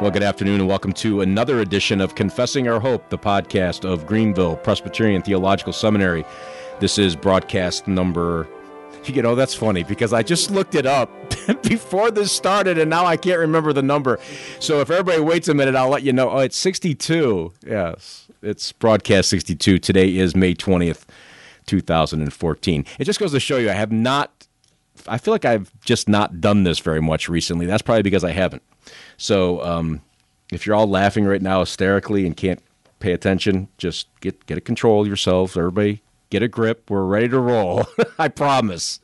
[0.00, 4.06] Well, good afternoon, and welcome to another edition of Confessing Our Hope, the podcast of
[4.06, 6.24] Greenville Presbyterian Theological Seminary.
[6.78, 8.48] This is broadcast number.
[9.04, 11.10] You know, that's funny because I just looked it up
[11.62, 14.18] before this started and now I can't remember the number.
[14.58, 16.30] So if everybody waits a minute, I'll let you know.
[16.30, 17.52] Oh, it's 62.
[17.66, 19.78] Yes, it's broadcast 62.
[19.80, 21.04] Today is May 20th,
[21.66, 22.86] 2014.
[22.98, 24.46] It just goes to show you I have not,
[25.06, 27.66] I feel like I've just not done this very much recently.
[27.66, 28.62] That's probably because I haven't.
[29.16, 30.02] So um,
[30.52, 32.62] if you're all laughing right now hysterically and can't
[32.98, 35.56] pay attention, just get get a control yourselves.
[35.56, 36.90] Everybody, get a grip.
[36.90, 37.86] We're ready to roll.
[38.18, 39.00] I promise.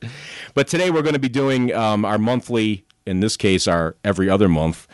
[0.54, 4.30] But today we're going to be doing um, our monthly, in this case, our every
[4.30, 4.86] other month.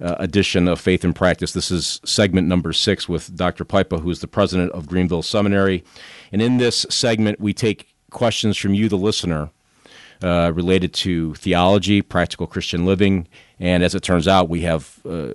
[0.00, 1.52] Uh, edition of Faith and Practice.
[1.52, 3.64] This is segment number six with Dr.
[3.64, 5.84] Pipa, who is the president of Greenville Seminary.
[6.32, 9.50] And in this segment, we take questions from you, the listener,
[10.22, 13.26] uh, related to theology, practical Christian living,
[13.58, 15.32] and as it turns out, we have uh,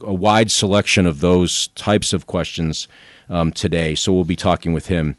[0.00, 2.88] a wide selection of those types of questions
[3.28, 3.94] um, today.
[3.94, 5.16] So we'll be talking with him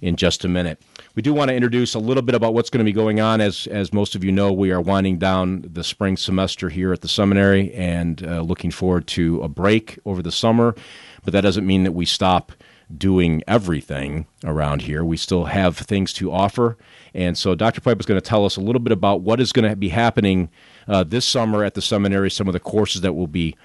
[0.00, 0.80] in just a minute.
[1.14, 3.40] We do want to introduce a little bit about what's going to be going on.
[3.40, 7.00] As as most of you know, we are winding down the spring semester here at
[7.00, 10.76] the seminary and uh, looking forward to a break over the summer.
[11.24, 12.52] But that doesn't mean that we stop
[12.96, 15.04] doing everything around here.
[15.04, 16.78] We still have things to offer.
[17.14, 17.80] And so Dr.
[17.80, 19.88] Pipa is going to tell us a little bit about what is going to be
[19.88, 20.48] happening
[20.86, 23.56] uh, this summer at the seminary, some of the courses that we'll be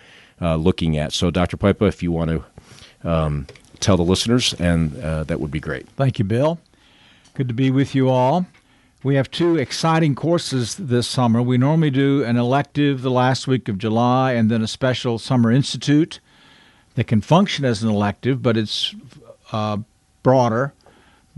[0.42, 1.14] uh, looking at.
[1.14, 1.58] So, Dr.
[1.58, 3.48] Pipa, if you want to um,
[3.80, 5.88] tell the listeners, and uh, that would be great.
[5.90, 6.60] Thank you, Bill.
[7.34, 8.46] Good to be with you all.
[9.04, 11.42] We have two exciting courses this summer.
[11.42, 15.52] We normally do an elective the last week of July and then a special summer
[15.52, 16.22] institute
[16.96, 18.96] that can function as an elective, but it's
[19.52, 19.78] uh,
[20.22, 20.74] broader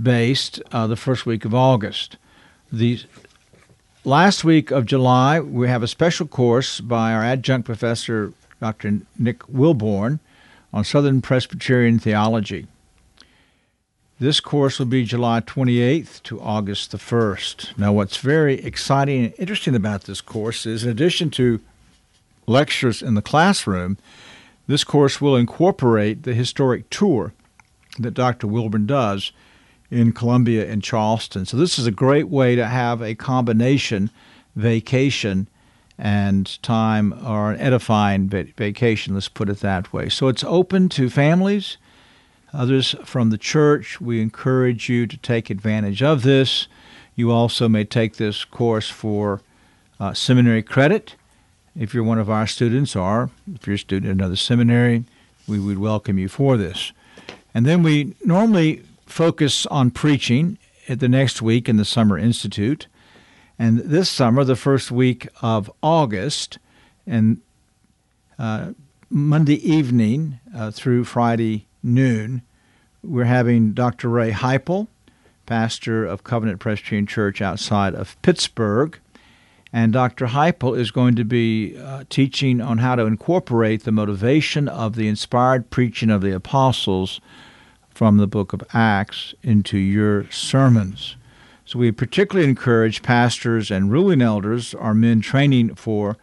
[0.02, 2.18] based uh, the first week of August.
[2.72, 3.02] The
[4.04, 9.02] last week of July, we have a special course by our adjunct professor, Dr.
[9.18, 10.20] Nick Willborn,
[10.74, 12.68] on Southern Presbyterian theology.
[14.20, 17.78] This course will be July 28th to August the 1st.
[17.78, 21.60] Now, what's very exciting and interesting about this course is, in addition to
[22.48, 23.98] lectures in the classroom,
[24.68, 27.34] this course will incorporate the historic tour
[28.00, 28.48] that Dr.
[28.48, 29.32] Willborn does
[29.92, 31.46] in Columbia and Charleston.
[31.46, 34.10] So this is a great way to have a combination
[34.56, 35.48] vacation
[35.98, 40.10] and time or an edifying vacation, let's put it that way.
[40.10, 41.78] So it's open to families,
[42.54, 44.02] others from the church.
[44.02, 46.68] We encourage you to take advantage of this.
[47.16, 49.42] You also may take this course for
[50.00, 51.16] uh, seminary credit.
[51.78, 55.06] If you're one of our students, or if you're a student in another seminary,
[55.48, 56.92] we would welcome you for this.
[57.54, 58.84] And then we normally
[59.16, 60.58] focus on preaching
[60.90, 62.88] at the next week in the Summer Institute.
[63.58, 66.60] And this summer, the first week of August,
[67.08, 67.40] and
[68.38, 68.74] uh,
[69.10, 72.42] Monday evening uh, through Friday noon,
[73.02, 74.10] we're having Dr.
[74.10, 74.88] Ray Heipel,
[75.46, 79.00] pastor of Covenant Presbyterian Church outside of Pittsburgh.
[79.72, 80.28] And Dr.
[80.28, 85.08] Heipel is going to be uh, teaching on how to incorporate the motivation of the
[85.08, 87.22] inspired preaching of the apostles
[87.96, 91.16] from the book of Acts into your sermons.
[91.64, 96.18] So we particularly encourage pastors and ruling elders, our men training for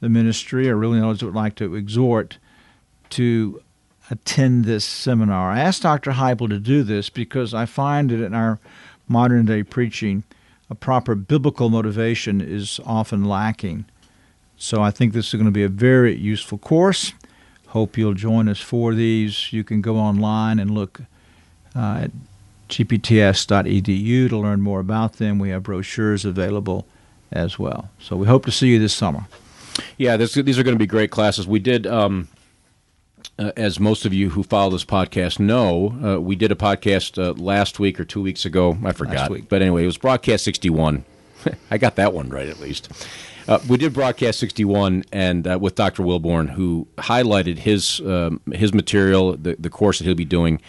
[0.00, 2.36] the ministry, or ruling elders would like to exhort
[3.10, 3.62] to
[4.10, 5.50] attend this seminar.
[5.50, 6.12] I asked Dr.
[6.12, 8.60] Heipel to do this because I find that in our
[9.08, 10.24] modern day preaching,
[10.68, 13.86] a proper biblical motivation is often lacking.
[14.58, 17.14] So I think this is going to be a very useful course.
[17.68, 19.54] Hope you'll join us for these.
[19.54, 21.00] You can go online and look
[21.74, 22.10] at
[22.68, 25.38] gpts.edu to learn more about them.
[25.38, 26.86] We have brochures available
[27.30, 27.90] as well.
[27.98, 29.26] So we hope to see you this summer.
[29.98, 31.46] Yeah, this, these are going to be great classes.
[31.46, 32.28] We did, um,
[33.38, 37.22] uh, as most of you who follow this podcast know, uh, we did a podcast
[37.22, 38.78] uh, last week or two weeks ago.
[38.84, 39.30] I forgot.
[39.48, 41.04] But anyway, it was broadcast 61.
[41.70, 42.90] I got that one right at least.
[43.46, 46.02] Uh, we did broadcast 61 and uh, with Dr.
[46.02, 50.62] Willborn, who highlighted his um, his material, the, the course that he'll be doing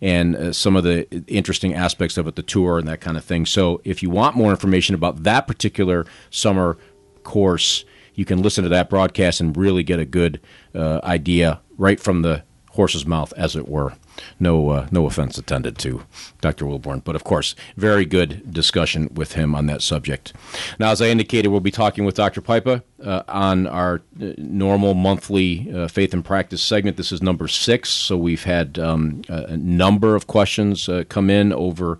[0.00, 3.24] and uh, some of the interesting aspects of it, the tour and that kind of
[3.24, 3.46] thing.
[3.46, 6.78] So if you want more information about that particular summer
[7.22, 7.84] course,
[8.14, 10.40] you can listen to that broadcast and really get a good
[10.74, 12.42] uh, idea right from the
[12.78, 13.94] horse's mouth, as it were.
[14.38, 16.04] No, uh, no offense intended to
[16.40, 16.64] Dr.
[16.64, 20.32] Willborn, but of course, very good discussion with him on that subject.
[20.78, 22.40] Now, as I indicated, we'll be talking with Dr.
[22.40, 26.96] Pipa uh, on our uh, normal monthly uh, faith and practice segment.
[26.96, 31.52] This is number six, so we've had um, a number of questions uh, come in
[31.52, 31.98] over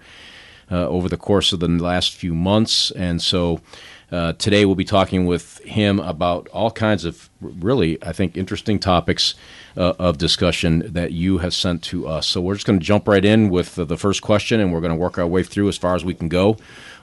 [0.70, 3.60] uh, over the course of the last few months, and so.
[4.10, 8.78] Uh, today we'll be talking with him about all kinds of really, I think, interesting
[8.78, 9.34] topics
[9.76, 12.26] uh, of discussion that you have sent to us.
[12.26, 14.92] So we're just going to jump right in with the first question, and we're going
[14.92, 16.56] to work our way through as far as we can go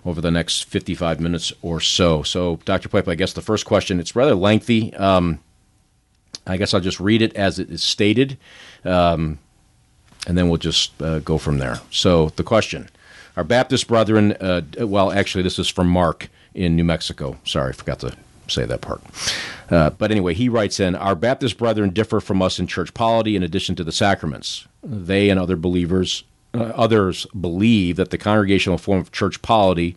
[0.03, 2.23] over the next 55 minutes or so.
[2.23, 2.89] So, Dr.
[2.89, 4.93] Pipa, I guess the first question, it's rather lengthy.
[4.95, 5.39] Um,
[6.47, 8.37] I guess I'll just read it as it is stated,
[8.83, 9.39] um,
[10.27, 11.79] and then we'll just uh, go from there.
[11.91, 12.89] So, the question
[13.37, 17.37] Our Baptist brethren, uh, well, actually, this is from Mark in New Mexico.
[17.43, 18.15] Sorry, I forgot to
[18.47, 19.01] say that part.
[19.69, 23.35] Uh, but anyway, he writes in Our Baptist brethren differ from us in church polity
[23.35, 24.67] in addition to the sacraments.
[24.83, 26.23] They and other believers,
[26.53, 29.95] uh, others believe that the congregational form of church polity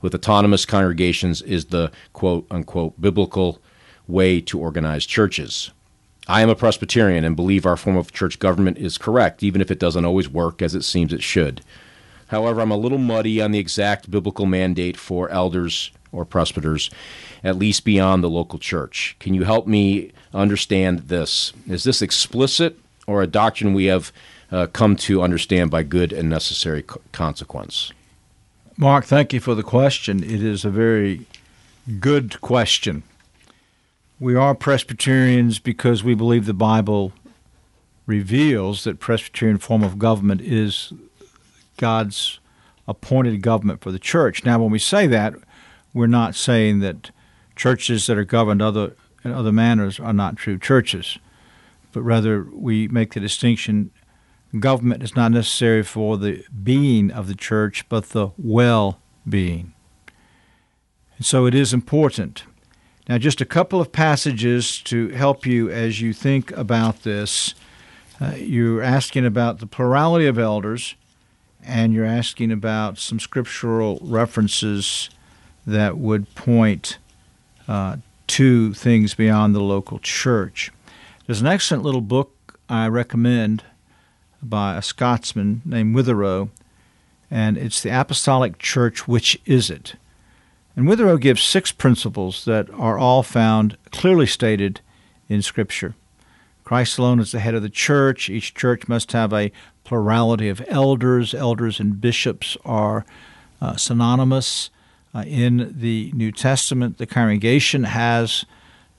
[0.00, 3.60] with autonomous congregations is the quote unquote biblical
[4.08, 5.70] way to organize churches.
[6.28, 9.70] I am a Presbyterian and believe our form of church government is correct, even if
[9.70, 11.62] it doesn't always work as it seems it should.
[12.32, 16.90] However, I'm a little muddy on the exact biblical mandate for elders or presbyters,
[17.44, 19.16] at least beyond the local church.
[19.20, 21.52] Can you help me understand this?
[21.68, 24.12] Is this explicit or a doctrine we have
[24.50, 27.92] uh, come to understand by good and necessary co- consequence?
[28.78, 30.24] Mark, thank you for the question.
[30.24, 31.26] It is a very
[32.00, 33.02] good question.
[34.18, 37.12] We are Presbyterians because we believe the Bible
[38.06, 40.94] reveals that Presbyterian form of government is
[41.82, 42.38] God's
[42.86, 44.44] appointed government for the church.
[44.44, 45.34] Now, when we say that,
[45.92, 47.10] we're not saying that
[47.56, 48.94] churches that are governed other
[49.24, 51.18] in other manners are not true churches,
[51.90, 53.90] but rather we make the distinction
[54.60, 59.74] government is not necessary for the being of the church, but the well being.
[61.16, 62.44] And so it is important.
[63.08, 67.56] Now, just a couple of passages to help you as you think about this.
[68.20, 70.94] Uh, you're asking about the plurality of elders
[71.64, 75.10] and you're asking about some scriptural references
[75.66, 76.98] that would point
[77.68, 80.72] uh, to things beyond the local church.
[81.26, 83.62] There's an excellent little book I recommend
[84.42, 86.48] by a Scotsman named Witherow,
[87.30, 89.94] and it's The Apostolic Church Which Is It?
[90.74, 94.80] And Witherow gives six principles that are all found clearly stated
[95.28, 95.94] in Scripture.
[96.64, 98.30] Christ alone is the head of the church.
[98.30, 99.52] Each church must have a
[99.84, 101.34] plurality of elders.
[101.34, 103.04] Elders and bishops are
[103.60, 104.70] uh, synonymous.
[105.14, 108.44] Uh, in the New Testament, the congregation has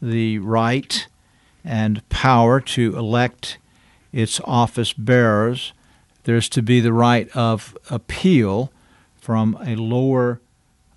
[0.01, 1.07] the right
[1.63, 3.57] and power to elect
[4.11, 5.73] its office bearers.
[6.25, 8.71] There's to be the right of appeal
[9.15, 10.39] from a lower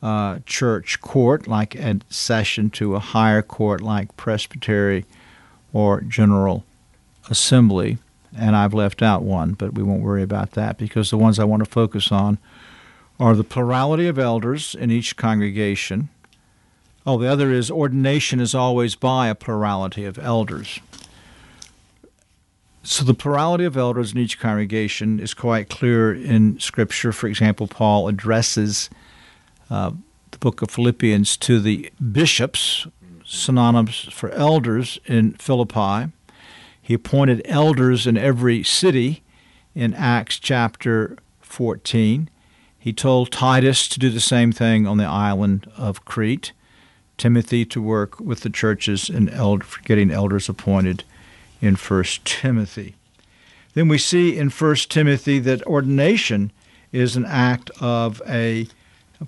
[0.03, 5.05] uh, church court, like a session, to a higher court, like presbytery
[5.77, 6.65] or general
[7.29, 7.99] assembly
[8.35, 11.45] and I've left out one, but we won't worry about that because the ones I
[11.45, 12.39] want to focus on
[13.21, 16.09] are the plurality of elders in each congregation.
[17.07, 20.81] Oh, the other is ordination is always by a plurality of elders.
[22.83, 27.13] So the plurality of elders in each congregation is quite clear in Scripture.
[27.13, 28.89] For example, Paul addresses
[29.69, 29.93] uh,
[30.31, 32.87] the book of Philippians to the bishops,
[33.27, 36.13] synonymous for elders in Philippi.
[36.81, 39.23] He appointed elders in every city
[39.75, 42.31] in Acts chapter 14.
[42.79, 46.53] He told Titus to do the same thing on the island of Crete,
[47.19, 49.27] Timothy to work with the churches in
[49.85, 51.03] getting elders appointed
[51.61, 52.95] in 1 Timothy.
[53.75, 56.53] Then we see in 1 Timothy that ordination
[56.93, 58.69] is an act of a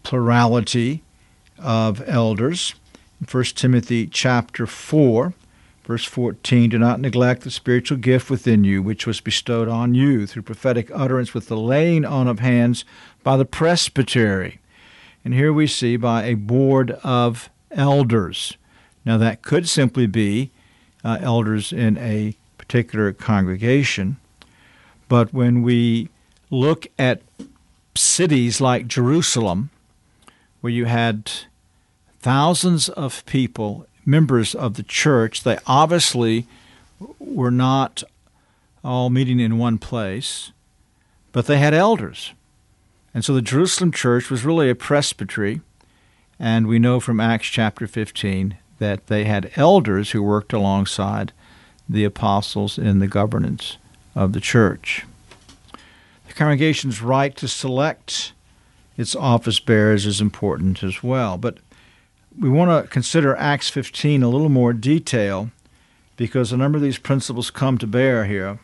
[0.03, 1.03] plurality
[1.59, 2.75] of elders.
[3.21, 5.35] In 1 Timothy chapter 4,
[5.89, 10.27] Verse 14 Do not neglect the spiritual gift within you, which was bestowed on you
[10.27, 12.85] through prophetic utterance with the laying on of hands
[13.23, 14.61] by the presbytery.
[15.25, 18.59] And here we see by a board of elders.
[19.07, 20.51] Now, that could simply be
[21.03, 24.19] uh, elders in a particular congregation.
[25.09, 26.11] But when we
[26.51, 27.23] look at
[27.95, 29.71] cities like Jerusalem,
[30.61, 31.33] where you had
[32.21, 35.43] thousands of people members of the church.
[35.43, 36.47] They obviously
[37.19, 38.03] were not
[38.83, 40.51] all meeting in one place,
[41.31, 42.33] but they had elders.
[43.13, 45.61] And so the Jerusalem church was really a presbytery,
[46.39, 51.33] and we know from Acts chapter 15 that they had elders who worked alongside
[51.89, 53.77] the apostles in the governance
[54.15, 55.05] of the church.
[56.29, 58.33] The congregation's right to select
[58.97, 61.59] its office bearers is important as well, but
[62.41, 65.51] we want to consider Acts 15 a little more detail
[66.17, 68.59] because a number of these principles come to bear here.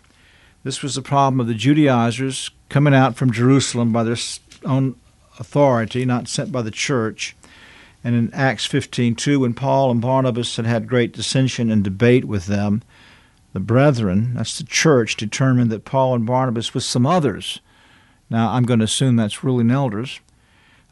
[0.62, 4.16] This was the problem of the Judaizers coming out from Jerusalem by their
[4.64, 4.96] own
[5.38, 7.34] authority, not sent by the church,
[8.04, 12.46] And in Acts 15:2, when Paul and Barnabas had had great dissension and debate with
[12.46, 12.82] them,
[13.54, 17.60] the brethren, that's the church, determined that Paul and Barnabas with some others,
[18.28, 20.20] now I'm going to assume that's ruling elders,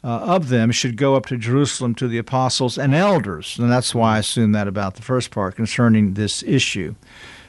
[0.03, 3.57] uh, of them should go up to Jerusalem to the apostles and elders.
[3.57, 6.95] And that's why I assume that about the first part concerning this issue.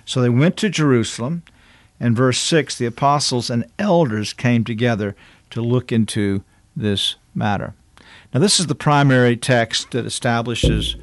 [0.04, 1.42] So they went to Jerusalem,
[1.98, 5.16] and verse 6 the apostles and elders came together
[5.50, 6.44] to look into
[6.76, 7.74] this matter.
[8.32, 10.96] Now, this is the primary text that establishes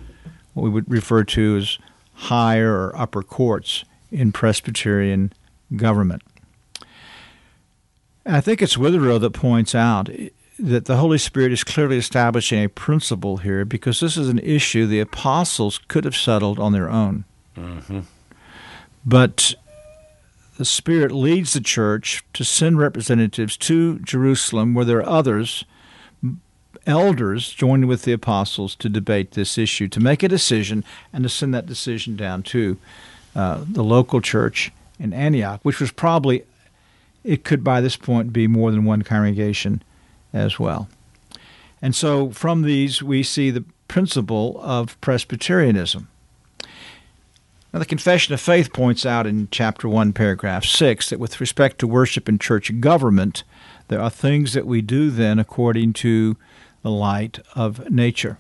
[0.54, 1.78] what we would refer to as
[2.14, 5.34] higher or upper courts in Presbyterian
[5.76, 6.22] government.
[8.26, 10.10] I think it's Witherow that points out
[10.62, 14.86] that the Holy Spirit is clearly establishing a principle here because this is an issue
[14.86, 17.26] the apostles could have settled on their own.
[17.58, 18.02] Mm-hmm.
[19.04, 19.56] But
[20.58, 25.66] the Spirit leads the church to send representatives to Jerusalem where there are others,
[26.86, 31.30] elders, joining with the apostles to debate this issue, to make a decision, and to
[31.30, 32.78] send that decision down to
[33.36, 36.44] uh, the local church in Antioch, which was probably,
[37.24, 39.82] it could by this point be more than one congregation
[40.34, 40.90] as well.
[41.82, 46.08] And so from these, we see the principle of Presbyterianism.
[47.74, 51.80] Now, the Confession of Faith points out in chapter 1, paragraph 6, that with respect
[51.80, 53.44] to worship and church government,
[53.88, 56.36] there are things that we do then according to
[56.82, 58.40] the light of nature.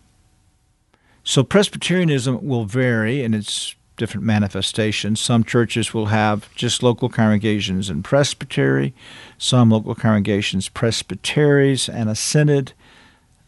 [1.24, 5.20] So Presbyterianism will vary in its different manifestations.
[5.20, 8.96] Some churches will have just local congregations and presbytery,
[9.38, 12.74] some local congregations presbyteries and a synod.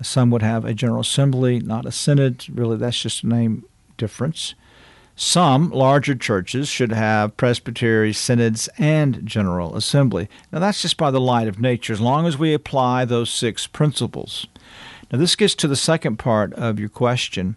[0.04, 2.46] Some would have a general assembly, not a synod.
[2.54, 3.66] Really, that's just a name
[3.98, 4.54] difference.
[5.16, 10.30] Some larger churches should have presbytery, synods, and general assembly.
[10.52, 13.66] Now, that's just by the light of nature, as long as we apply those six
[13.66, 14.46] principles.
[15.12, 17.56] Now, this gets to the second part of your question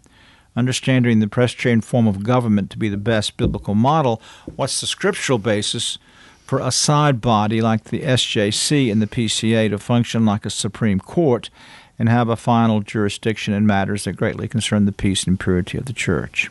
[0.56, 4.20] understanding the Presbyterian form of government to be the best biblical model,
[4.56, 5.98] what's the scriptural basis
[6.44, 11.00] for a side body like the SJC and the PCA to function like a Supreme
[11.00, 11.50] Court
[11.98, 15.86] and have a final jurisdiction in matters that greatly concern the peace and purity of
[15.86, 16.50] the church?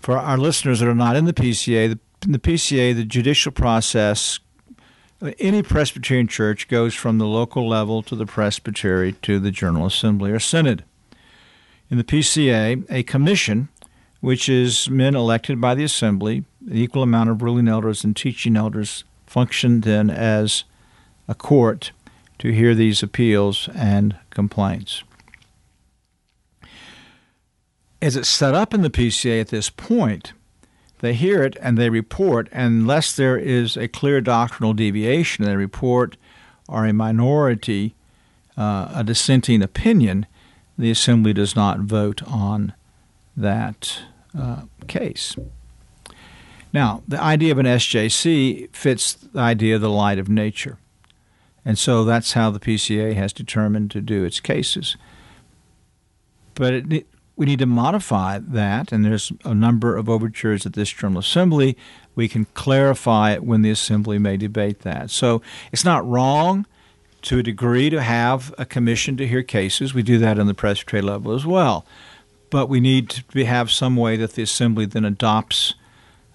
[0.00, 3.52] For our listeners that are not in the PCA, the, in the PCA, the judicial
[3.52, 4.40] process
[5.40, 10.30] any Presbyterian church goes from the local level to the presbytery to the General Assembly
[10.30, 10.84] or Synod
[11.90, 13.68] in the PCA a commission,
[14.20, 18.56] which is men elected by the assembly, an equal amount of ruling elders and teaching
[18.56, 20.64] elders, function then as
[21.26, 21.92] a court
[22.38, 25.02] to hear these appeals and complaints.
[28.00, 30.32] As it's set up in the PCA at this point,
[31.00, 36.16] they hear it and they report, unless there is a clear doctrinal deviation, they report
[36.68, 37.94] or a minority,
[38.56, 40.26] uh, a dissenting opinion,
[40.78, 42.72] the Assembly does not vote on
[43.36, 44.02] that
[44.38, 45.36] uh, case.
[46.72, 50.78] Now, the idea of an SJC fits the idea of the light of nature.
[51.64, 54.96] And so that's how the PCA has determined to do its cases.
[56.54, 57.06] But it,
[57.36, 61.76] we need to modify that, and there's a number of overtures at this General Assembly.
[62.14, 65.10] We can clarify it when the Assembly may debate that.
[65.10, 65.40] So
[65.72, 66.66] it's not wrong
[67.22, 69.94] to a degree to have a commission to hear cases.
[69.94, 71.84] We do that on the presbytery level as well.
[72.50, 75.74] But we need to have some way that the assembly then adopts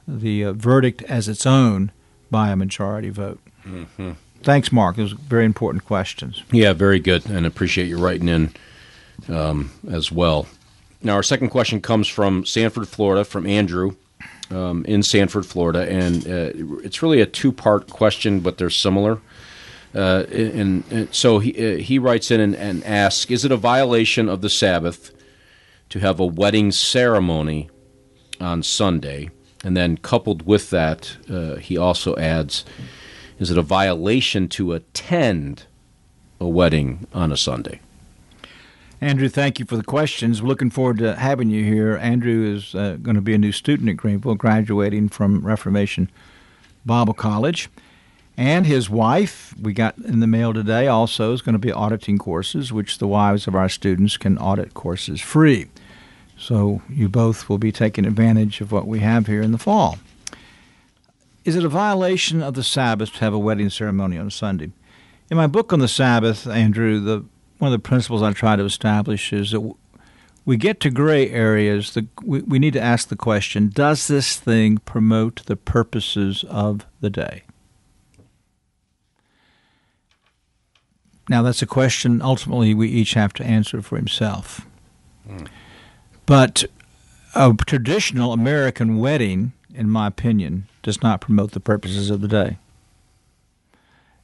[0.07, 1.91] the uh, verdict as its own
[2.29, 3.39] by a majority vote.
[3.65, 4.11] Mm-hmm.
[4.43, 4.97] Thanks, Mark.
[4.97, 6.43] Those are very important questions.
[6.51, 8.53] Yeah, very good, and appreciate you writing in
[9.29, 10.47] um, as well.
[11.01, 13.95] Now, our second question comes from Sanford, Florida, from Andrew
[14.51, 19.19] um, in Sanford, Florida, and uh, it's really a two-part question, but they're similar.
[19.95, 23.57] Uh, and, and, so he, uh, he writes in and, and, asks Is it a
[23.57, 25.11] violation of the Sabbath
[25.89, 27.69] to have a wedding ceremony
[28.39, 29.29] on Sunday?
[29.63, 32.65] And then, coupled with that, uh, he also adds
[33.39, 35.65] Is it a violation to attend
[36.39, 37.79] a wedding on a Sunday?
[38.99, 40.41] Andrew, thank you for the questions.
[40.41, 41.97] Looking forward to having you here.
[41.97, 46.09] Andrew is uh, going to be a new student at Greenville, graduating from Reformation
[46.85, 47.69] Bible College.
[48.35, 52.17] And his wife, we got in the mail today, also is going to be auditing
[52.17, 55.67] courses, which the wives of our students can audit courses free.
[56.37, 59.99] So you both will be taking advantage of what we have here in the fall.
[61.45, 64.71] Is it a violation of the Sabbath to have a wedding ceremony on Sunday?
[65.29, 67.25] In my book on the Sabbath, Andrew, the
[67.59, 69.75] one of the principles I try to establish is that
[70.45, 71.93] we get to gray areas.
[71.93, 76.85] The, we, we need to ask the question Does this thing promote the purposes of
[76.99, 77.43] the day?
[81.29, 84.65] Now, that's a question ultimately we each have to answer for himself.
[85.27, 85.47] Mm.
[86.25, 86.65] But
[87.35, 92.57] a traditional American wedding, in my opinion, does not promote the purposes of the day.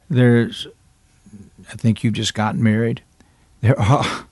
[0.09, 0.67] There's,
[1.71, 3.01] I think you've just gotten married.
[3.61, 4.25] There are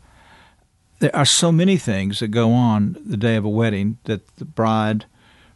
[1.00, 4.46] there are so many things that go on the day of a wedding that the
[4.46, 5.06] bride,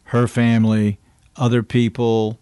[0.04, 0.98] her family,
[1.36, 2.38] other people,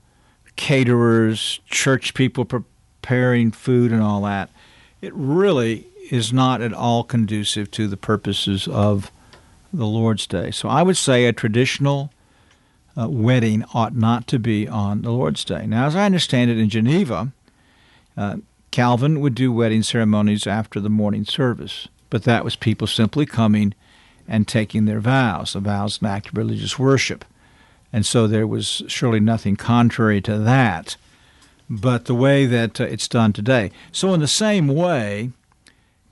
[0.57, 4.50] caterers, church people preparing food and all that.
[5.00, 9.11] It really is not at all conducive to the purposes of
[9.73, 10.50] the Lord's Day.
[10.50, 12.12] So I would say a traditional
[12.99, 15.66] uh, wedding ought not to be on the Lord's Day.
[15.66, 17.33] Now, as I understand it in Geneva,
[18.16, 18.37] uh,
[18.71, 23.75] Calvin would do wedding ceremonies after the morning service, but that was people simply coming
[24.28, 25.54] and taking their vows.
[25.54, 27.25] A vow is an act of religious worship.
[27.92, 30.97] And so there was surely nothing contrary to that,
[31.71, 33.71] but the way that uh, it's done today.
[33.93, 35.31] So, in the same way,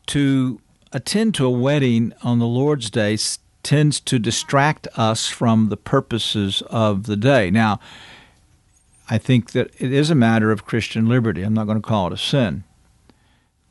[0.07, 0.61] to
[0.93, 3.19] attend to a wedding on the Lord's Day
[3.65, 7.51] tends to distract us from the purposes of the day.
[7.51, 7.81] Now,
[9.11, 11.43] I think that it is a matter of Christian liberty.
[11.43, 12.65] I'm not going to call it a sin.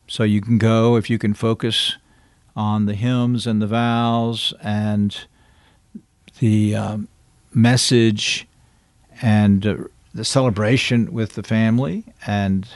[0.08, 1.96] So you can go if you can focus
[2.56, 5.25] on the hymns and the vows and
[6.39, 7.08] the um,
[7.53, 8.48] message
[9.22, 9.75] and uh,
[10.17, 12.67] the celebration with the family and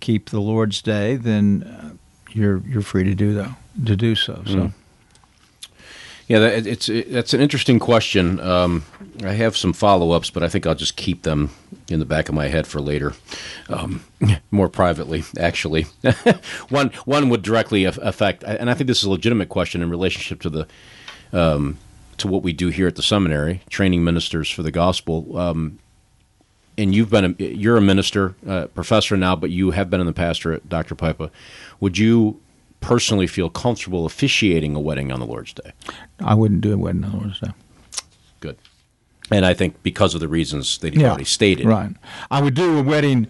[0.00, 1.90] keep the Lord's Day, then uh,
[2.32, 4.42] you're you're free to do though to do so.
[4.46, 4.54] So.
[4.54, 4.72] Mm.
[6.26, 8.40] Yeah, that, it's it, that's an interesting question.
[8.40, 8.84] Um,
[9.22, 11.50] I have some follow ups, but I think I'll just keep them
[11.90, 13.14] in the back of my head for later,
[13.68, 14.02] um,
[14.50, 15.24] more privately.
[15.38, 15.82] Actually,
[16.70, 20.40] one one would directly affect, and I think this is a legitimate question in relationship
[20.42, 20.66] to the
[21.32, 21.76] um,
[22.16, 25.36] to what we do here at the seminary, training ministers for the gospel.
[25.36, 25.79] Um,
[26.78, 30.06] and you've been a, you're a minister, uh, professor now, but you have been in
[30.06, 30.94] the pastorate, Dr.
[30.94, 31.30] Pipa.
[31.80, 32.40] Would you
[32.80, 35.72] personally feel comfortable officiating a wedding on the Lord's Day?
[36.20, 37.50] I wouldn't do a wedding on the Lord's Day.
[38.40, 38.56] Good.
[39.30, 41.66] And I think because of the reasons that you yeah, already stated.
[41.66, 41.90] Right.
[42.30, 43.28] I would do a wedding.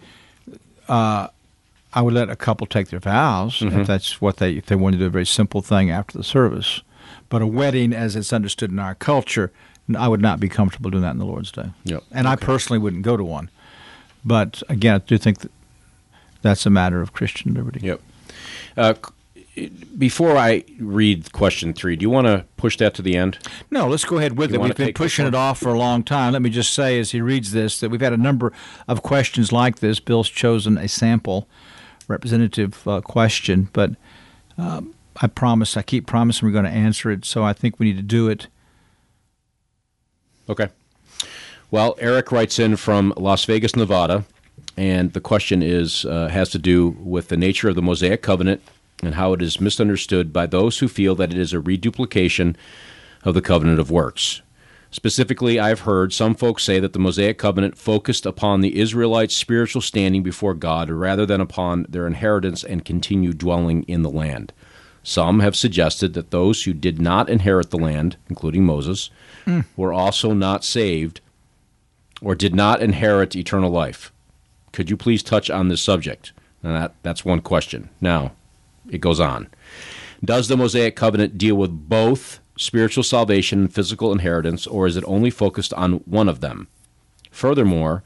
[0.89, 1.29] Uh,
[1.93, 3.81] I would let a couple take their vows mm-hmm.
[3.81, 6.25] if that's what they if they want to do a very simple thing after the
[6.25, 6.83] service.
[7.29, 9.53] But a wedding, as it's understood in our culture,
[9.97, 11.71] I would not be comfortable doing that in the Lord's Day.
[11.85, 12.05] Yep.
[12.11, 12.33] And okay.
[12.33, 13.51] I personally wouldn't go to one.
[14.25, 15.51] But again, I do think that
[16.43, 17.81] that's a matter of Christian liberty.
[17.83, 18.01] Yep.
[18.77, 18.95] Uh,
[19.99, 23.39] before I read question three, do you want to push that to the end?
[23.71, 24.61] No, let's go ahead with it.
[24.61, 26.33] We've been pushing it off for a long time.
[26.33, 28.53] Let me just say, as he reads this, that we've had a number
[28.89, 30.01] of questions like this.
[30.01, 31.49] Bill's chosen a sample
[32.09, 33.91] representative uh, question, but
[34.57, 37.87] um, I promise, I keep promising we're going to answer it, so I think we
[37.87, 38.47] need to do it.
[40.51, 40.69] Okay.
[41.71, 44.25] Well, Eric writes in from Las Vegas, Nevada,
[44.77, 48.61] and the question is uh, has to do with the nature of the Mosaic covenant
[49.01, 52.57] and how it is misunderstood by those who feel that it is a reduplication
[53.23, 54.43] of the covenant of works.
[54.91, 59.83] Specifically, I've heard some folks say that the Mosaic covenant focused upon the Israelites' spiritual
[59.83, 64.53] standing before God rather than upon their inheritance and continued dwelling in the land.
[65.05, 69.11] Some have suggested that those who did not inherit the land, including Moses,
[69.47, 69.65] mm.
[69.77, 71.21] were also not saved
[72.23, 74.13] or did not inherit eternal life.
[74.73, 76.33] Could you please touch on this subject?
[76.63, 77.89] That, that's one question.
[78.01, 78.33] Now,
[78.91, 79.49] it goes on.
[80.25, 85.05] Does the Mosaic covenant deal with both spiritual salvation and physical inheritance, or is it
[85.07, 86.69] only focused on one of them?
[87.31, 88.03] Furthermore,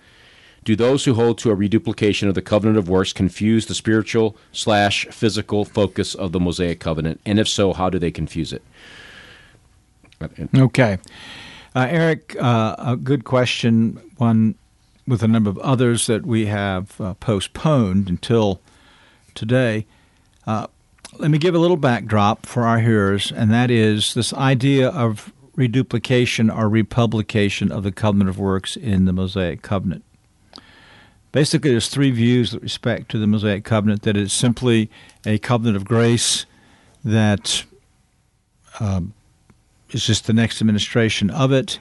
[0.62, 4.36] do those who hold to a reduplication of the covenant of works confuse the spiritual
[4.52, 7.20] slash physical focus of the Mosaic covenant?
[7.26, 8.62] And if so, how do they confuse it?
[10.54, 10.98] Okay.
[11.74, 14.54] Uh, Eric, uh, a good question, one
[15.06, 18.60] with a number of others that we have uh, postponed until
[19.34, 19.86] today.
[20.46, 20.66] Uh,
[21.18, 25.32] let me give a little backdrop for our hearers, and that is this idea of
[25.56, 30.04] reduplication or republication of the covenant of works in the Mosaic covenant.
[31.32, 34.90] Basically, there's three views with respect to the Mosaic covenant that it's simply
[35.26, 36.46] a covenant of grace
[37.04, 37.64] that
[38.80, 39.14] um,
[39.94, 41.78] is just the next administration of it.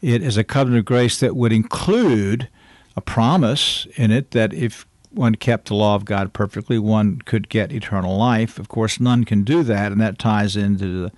[0.00, 2.48] It is a covenant of grace that would include
[2.96, 7.48] a promise in it that if one kept the law of God perfectly, one could
[7.48, 8.58] get eternal life.
[8.58, 11.12] Of course, none can do that, and that ties into the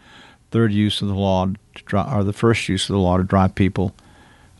[0.50, 1.48] third use of the law,
[1.92, 3.94] or the first use of the law to drive people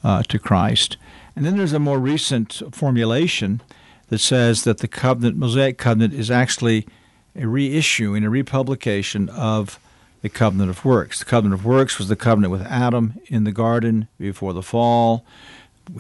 [0.05, 0.97] uh, to Christ.
[1.35, 3.61] And then there's a more recent formulation
[4.09, 6.87] that says that the covenant, Mosaic covenant, is actually
[7.35, 9.79] a reissuing, a republication of
[10.22, 11.18] the covenant of works.
[11.18, 15.24] The covenant of works was the covenant with Adam in the garden before the fall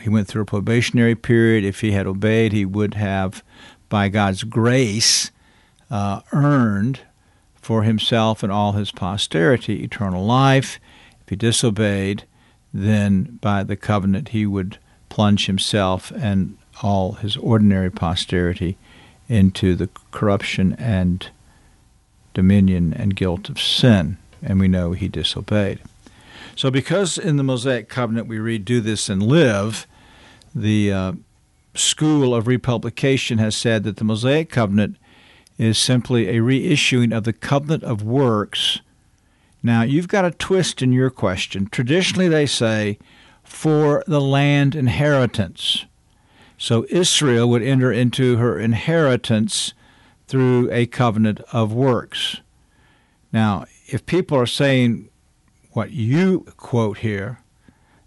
[0.00, 1.64] he went through a probationary period.
[1.64, 3.42] If he had obeyed, he would have,
[3.88, 5.30] by God's grace,
[5.90, 7.00] uh, earned
[7.54, 10.80] for himself and all his posterity eternal life.
[11.22, 12.24] If he disobeyed,
[12.72, 18.78] then by the covenant he would plunge himself and all his ordinary posterity
[19.28, 21.28] into the corruption and
[22.34, 24.18] dominion and guilt of sin.
[24.42, 25.80] And we know he disobeyed.
[26.56, 29.86] So, because in the Mosaic covenant we read, Do this and live,
[30.54, 31.12] the uh,
[31.74, 34.96] school of republication has said that the Mosaic covenant
[35.58, 38.80] is simply a reissuing of the covenant of works.
[39.62, 41.68] Now, you've got a twist in your question.
[41.70, 42.98] Traditionally, they say,
[43.44, 45.84] for the land inheritance.
[46.58, 49.74] So Israel would enter into her inheritance
[50.32, 52.38] through a covenant of works.
[53.34, 55.10] Now, if people are saying
[55.72, 57.40] what you quote here,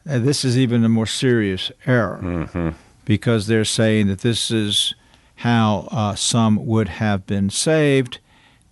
[0.09, 2.69] uh, this is even a more serious error Mm-hmm.
[3.05, 4.95] because they're saying that this is
[5.35, 8.17] how uh, some would have been saved.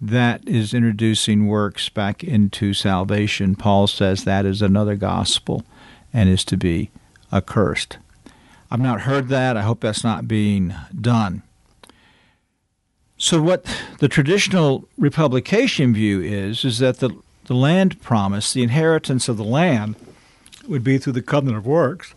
[0.02, 3.56] That is introducing works back into salvation.
[3.56, 5.64] Paul says that is another gospel
[6.12, 6.90] and is to be
[7.32, 8.00] accursed.
[8.72, 9.56] I've not heard that.
[9.58, 11.44] I hope that's not being done.
[13.24, 13.64] So, what
[14.00, 17.12] the traditional republication view is, is that the,
[17.46, 19.96] the land promise, the inheritance of the land,
[20.68, 22.14] would be through the covenant of works.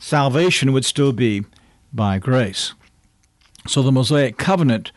[0.00, 1.44] Salvation would still be
[1.92, 2.72] by grace.
[3.68, 4.90] So, the Mosaic covenant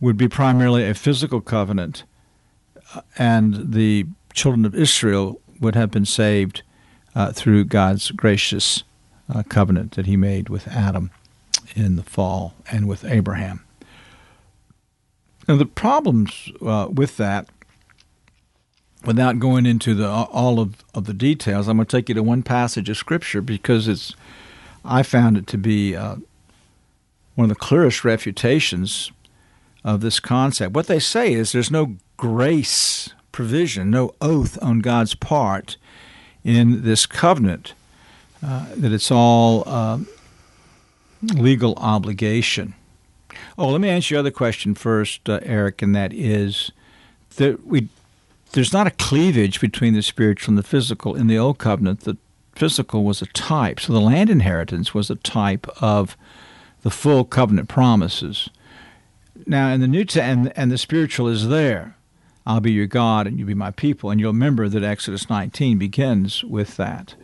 [0.00, 2.04] would be primarily a physical covenant,
[2.94, 6.62] uh, and the children of Israel would have been saved
[7.14, 8.84] uh, through God's gracious
[9.28, 11.10] uh, covenant that He made with Adam
[11.76, 13.66] in the fall and with Abraham.
[15.48, 17.48] Now, the problems uh, with that,
[19.04, 22.22] without going into the all of, of the details, I'm going to take you to
[22.22, 24.14] one passage of Scripture because it's
[24.84, 26.16] I found it to be uh,
[27.34, 29.10] one of the clearest refutations
[29.84, 30.74] of this concept.
[30.74, 35.76] What they say is there's no grace provision, no oath on God's part
[36.44, 37.74] in this covenant,
[38.44, 39.98] uh, that it's all uh,
[41.22, 42.74] legal obligation.
[43.58, 46.72] Oh, let me answer your other question first, uh, Eric, and that is
[47.36, 47.88] that we
[48.52, 52.00] there's not a cleavage between the spiritual and the physical in the old covenant.
[52.00, 52.18] The
[52.54, 56.16] physical was a type, so the land inheritance was a type of
[56.82, 58.50] the full covenant promises.
[59.46, 61.96] Now, in the New Testament, and, and the spiritual is there.
[62.46, 64.10] I'll be your God and you'll be my people.
[64.10, 67.14] And you'll remember that Exodus 19 begins with that.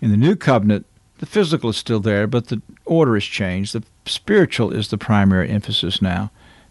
[0.00, 0.86] In the new covenant,
[1.20, 3.74] the physical is still there, but the order has changed.
[3.74, 6.30] The spiritual is the primary emphasis now.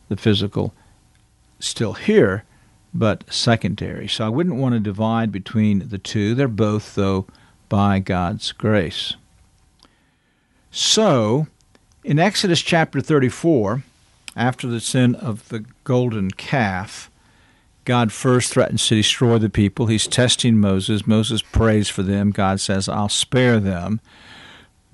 [0.09, 0.73] The physical
[1.59, 2.43] still here,
[2.91, 4.07] but secondary.
[4.07, 6.33] So I wouldn't want to divide between the two.
[6.33, 7.27] They're both, though,
[7.69, 9.13] by God's grace.
[10.71, 11.45] So,
[12.03, 13.83] in Exodus chapter 34,
[14.35, 17.11] after the sin of the golden calf,
[17.85, 19.85] God first threatens to destroy the people.
[19.85, 21.05] He's testing Moses.
[21.05, 22.31] Moses prays for them.
[22.31, 24.01] God says, I'll spare them.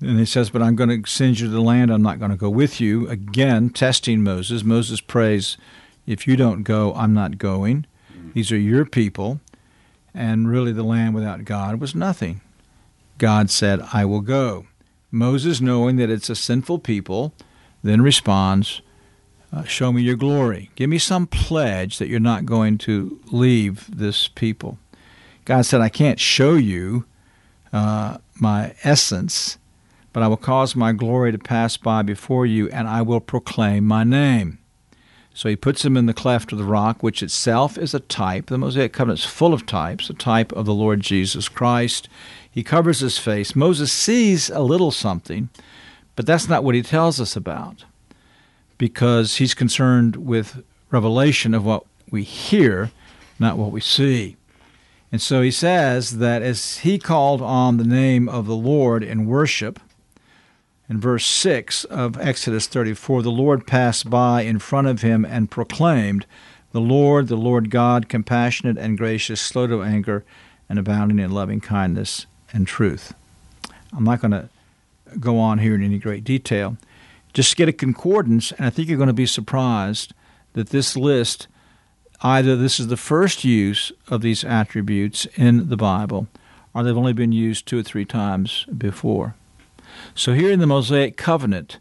[0.00, 1.90] And he says, But I'm going to send you to the land.
[1.90, 3.08] I'm not going to go with you.
[3.08, 4.62] Again, testing Moses.
[4.64, 5.56] Moses prays,
[6.06, 7.86] If you don't go, I'm not going.
[8.34, 9.40] These are your people.
[10.12, 12.40] And really, the land without God was nothing.
[13.18, 14.66] God said, I will go.
[15.10, 17.32] Moses, knowing that it's a sinful people,
[17.82, 18.82] then responds,
[19.52, 20.70] uh, Show me your glory.
[20.74, 24.78] Give me some pledge that you're not going to leave this people.
[25.46, 27.06] God said, I can't show you
[27.72, 29.58] uh, my essence,
[30.16, 33.84] but I will cause my glory to pass by before you, and I will proclaim
[33.84, 34.58] my name.
[35.34, 38.46] So he puts him in the cleft of the rock, which itself is a type.
[38.46, 42.08] The Mosaic Covenant is full of types, a type of the Lord Jesus Christ.
[42.50, 43.54] He covers his face.
[43.54, 45.50] Moses sees a little something,
[46.14, 47.84] but that's not what he tells us about
[48.78, 52.90] because he's concerned with revelation of what we hear,
[53.38, 54.38] not what we see.
[55.12, 59.26] And so he says that as he called on the name of the Lord in
[59.26, 59.78] worship,
[60.88, 65.50] in verse 6 of Exodus 34, the Lord passed by in front of him and
[65.50, 66.26] proclaimed,
[66.72, 70.24] The Lord, the Lord God, compassionate and gracious, slow to anger,
[70.68, 73.14] and abounding in loving kindness and truth.
[73.92, 74.48] I'm not going to
[75.18, 76.76] go on here in any great detail.
[77.32, 80.14] Just get a concordance, and I think you're going to be surprised
[80.52, 81.48] that this list
[82.22, 86.28] either this is the first use of these attributes in the Bible,
[86.72, 89.34] or they've only been used two or three times before.
[90.16, 91.78] So here in the Mosaic covenant,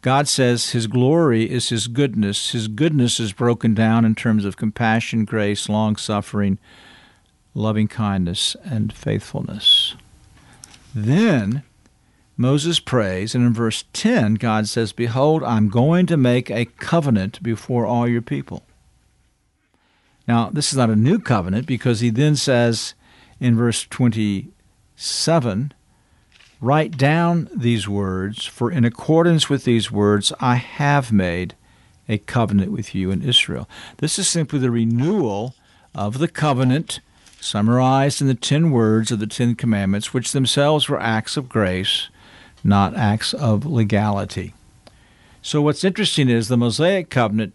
[0.00, 2.52] God says His glory is His goodness.
[2.52, 6.58] His goodness is broken down in terms of compassion, grace, long suffering,
[7.52, 9.96] loving kindness, and faithfulness.
[10.94, 11.62] Then
[12.38, 17.42] Moses prays, and in verse 10, God says, Behold, I'm going to make a covenant
[17.42, 18.62] before all your people.
[20.26, 22.94] Now, this is not a new covenant because he then says
[23.40, 25.74] in verse 27
[26.64, 31.54] Write down these words, for in accordance with these words I have made
[32.08, 33.68] a covenant with you in Israel.
[33.98, 35.54] This is simply the renewal
[35.94, 37.00] of the covenant
[37.38, 42.08] summarized in the ten words of the Ten Commandments, which themselves were acts of grace,
[42.64, 44.54] not acts of legality.
[45.42, 47.52] So, what's interesting is the Mosaic covenant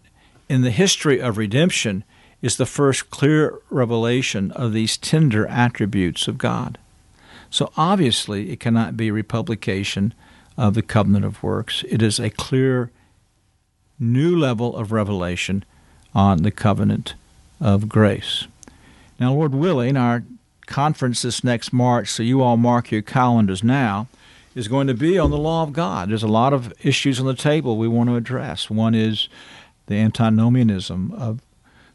[0.48, 2.04] in the history of redemption
[2.42, 6.78] is the first clear revelation of these tender attributes of God.
[7.50, 10.14] So obviously, it cannot be a republication
[10.56, 11.84] of the covenant of works.
[11.88, 12.90] It is a clear
[13.98, 15.64] new level of revelation
[16.14, 17.14] on the covenant
[17.60, 18.46] of grace.
[19.18, 20.24] Now, Lord willing, our
[20.66, 24.08] conference this next March, so you all mark your calendars now,
[24.54, 26.10] is going to be on the law of God.
[26.10, 28.70] There's a lot of issues on the table we want to address.
[28.70, 29.28] One is
[29.86, 31.40] the antinomianism of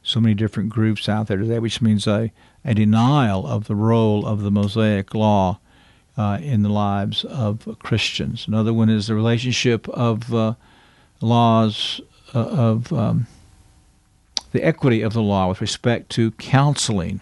[0.05, 2.31] so many different groups out there today, which means a,
[2.63, 5.59] a denial of the role of the Mosaic law
[6.15, 8.47] uh, in the lives of Christians.
[8.47, 10.53] Another one is the relationship of uh,
[11.21, 11.99] laws
[12.35, 13.25] uh, of um,
[14.51, 17.21] the equity of the law with respect to counseling.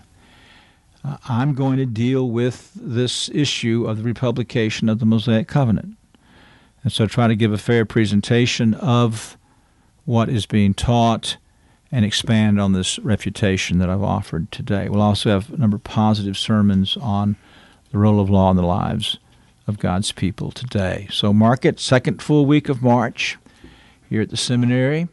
[1.05, 5.95] Uh, I'm going to deal with this issue of the republication of the Mosaic Covenant.
[6.83, 9.37] And so try to give a fair presentation of
[10.03, 11.37] what is being taught
[11.93, 14.89] and expand on this refutation that I've offered today.
[14.89, 17.35] We'll also have a number of positive sermons on
[17.91, 19.19] the role of law in the lives
[19.67, 21.07] of God's people today.
[21.11, 23.37] So mark it, second full week of March
[24.09, 25.07] here at the seminary,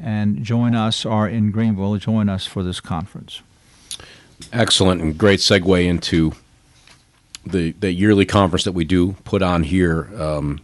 [0.00, 3.40] and join us, or in Greenville, join us for this conference.
[4.52, 6.32] Excellent and great segue into
[7.46, 10.10] the, the yearly conference that we do put on here.
[10.20, 10.60] Um,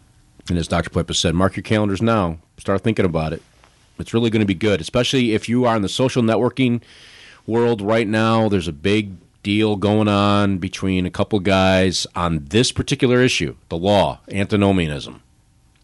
[0.48, 0.90] and as Dr.
[0.90, 2.38] Pipa said, mark your calendars now.
[2.58, 3.42] Start thinking about it.
[4.02, 6.82] It's really going to be good, especially if you are in the social networking
[7.46, 8.48] world right now.
[8.48, 13.78] There's a big deal going on between a couple guys on this particular issue, the
[13.78, 15.22] law, antinomianism.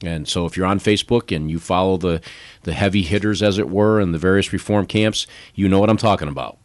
[0.03, 2.21] And so if you're on Facebook and you follow the,
[2.65, 5.97] the heavy hitters, as it were, in the various reform camps, you know what I'm
[5.97, 6.59] talking about.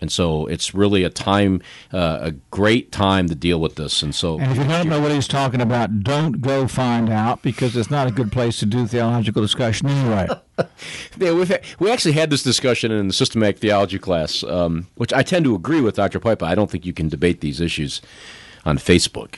[0.00, 1.60] And so it's really a time,
[1.92, 4.02] uh, a great time to deal with this.
[4.02, 7.42] And so, and if you don't know what he's talking about, don't go find out
[7.42, 10.28] because it's not a good place to do theological discussion anyway.
[11.18, 15.22] yeah, we've we actually had this discussion in the systematic theology class, um, which I
[15.22, 16.20] tend to agree with Dr.
[16.20, 16.44] Pipa.
[16.44, 18.00] I don't think you can debate these issues
[18.64, 19.36] on Facebook,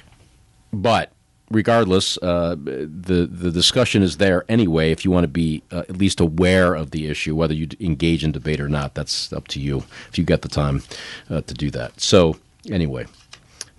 [0.73, 1.13] but
[1.51, 4.91] regardless, uh, the the discussion is there anyway.
[4.93, 8.25] If you want to be uh, at least aware of the issue, whether you engage
[8.25, 9.85] in debate or not, that's up to you.
[10.09, 10.83] If you get the time
[11.29, 12.01] uh, to do that.
[12.01, 12.39] So
[12.71, 13.07] anyway,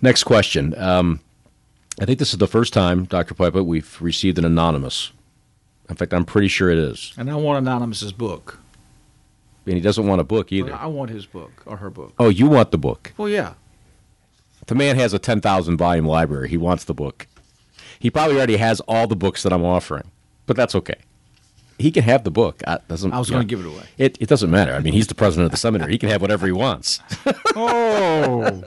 [0.00, 0.78] next question.
[0.78, 1.20] Um,
[2.00, 3.34] I think this is the first time, Dr.
[3.34, 5.12] Pipa, we've received an anonymous.
[5.90, 7.12] In fact, I'm pretty sure it is.
[7.18, 8.58] And I want Anonymous's book.
[9.66, 10.74] And he doesn't want a book either.
[10.74, 12.14] I want his book or her book.
[12.18, 13.12] Oh, you want the book?
[13.16, 13.54] Well, yeah.
[14.66, 16.48] The man has a 10,000 volume library.
[16.48, 17.26] He wants the book.
[18.02, 20.10] He probably already has all the books that I'm offering,
[20.46, 20.96] but that's okay.
[21.78, 22.60] He can have the book.
[22.66, 23.84] I, doesn't, I was going to give it away.
[23.96, 24.72] It, it doesn't matter.
[24.72, 25.92] I mean, he's the president of the seminary.
[25.92, 26.98] He can have whatever he wants.
[27.54, 28.60] oh,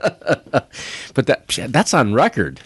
[1.12, 2.60] but that that's on record.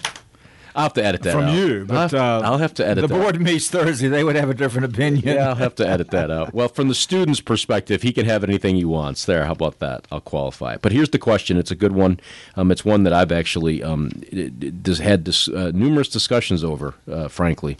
[0.81, 1.55] I'll have to edit that from out.
[1.55, 1.85] you.
[1.85, 3.07] But I'll, uh, I'll have to edit.
[3.07, 4.09] The board meets Thursday.
[4.09, 5.37] They would have a different opinion.
[5.37, 6.55] Yeah, I'll have to edit that out.
[6.61, 9.25] Well, from the student's perspective, he can have anything he wants.
[9.25, 10.07] There, how about that?
[10.11, 10.77] I'll qualify.
[10.79, 11.57] But here's the question.
[11.59, 12.19] It's a good one.
[12.57, 17.77] Um, it's one that I've actually um, had dis- uh, numerous discussions over, uh, frankly,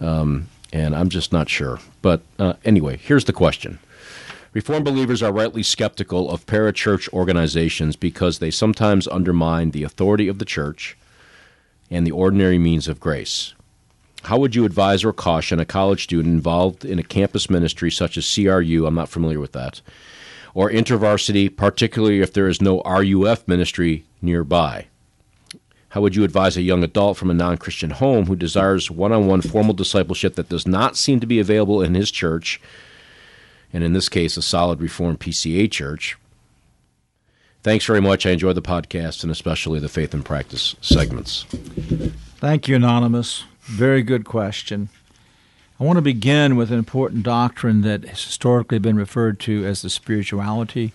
[0.00, 1.78] um, and I'm just not sure.
[2.02, 3.78] But uh, anyway, here's the question.
[4.52, 10.38] Reformed believers are rightly skeptical of parachurch organizations because they sometimes undermine the authority of
[10.38, 10.96] the church
[11.90, 13.54] and the ordinary means of grace.
[14.24, 18.16] How would you advise or caution a college student involved in a campus ministry such
[18.16, 18.86] as CRU?
[18.86, 19.80] I'm not familiar with that.
[20.52, 24.86] Or InterVarsity, particularly if there is no RUF ministry nearby.
[25.90, 29.10] How would you advise a young adult from a non Christian home who desires one
[29.10, 32.60] on one formal discipleship that does not seem to be available in his church,
[33.72, 36.16] and in this case, a solid Reformed PCA church?
[37.62, 38.24] Thanks very much.
[38.24, 41.44] I enjoyed the podcast and especially the faith and practice segments.
[42.38, 43.44] Thank you, Anonymous.
[43.62, 44.88] Very good question.
[45.78, 49.82] I want to begin with an important doctrine that has historically been referred to as
[49.82, 50.92] the spirituality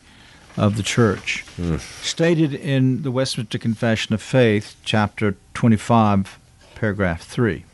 [0.57, 1.45] of the church.
[1.57, 1.79] Mm.
[2.03, 6.39] Stated in the Westminster Confession of Faith, chapter 25,
[6.75, 7.65] paragraph 3.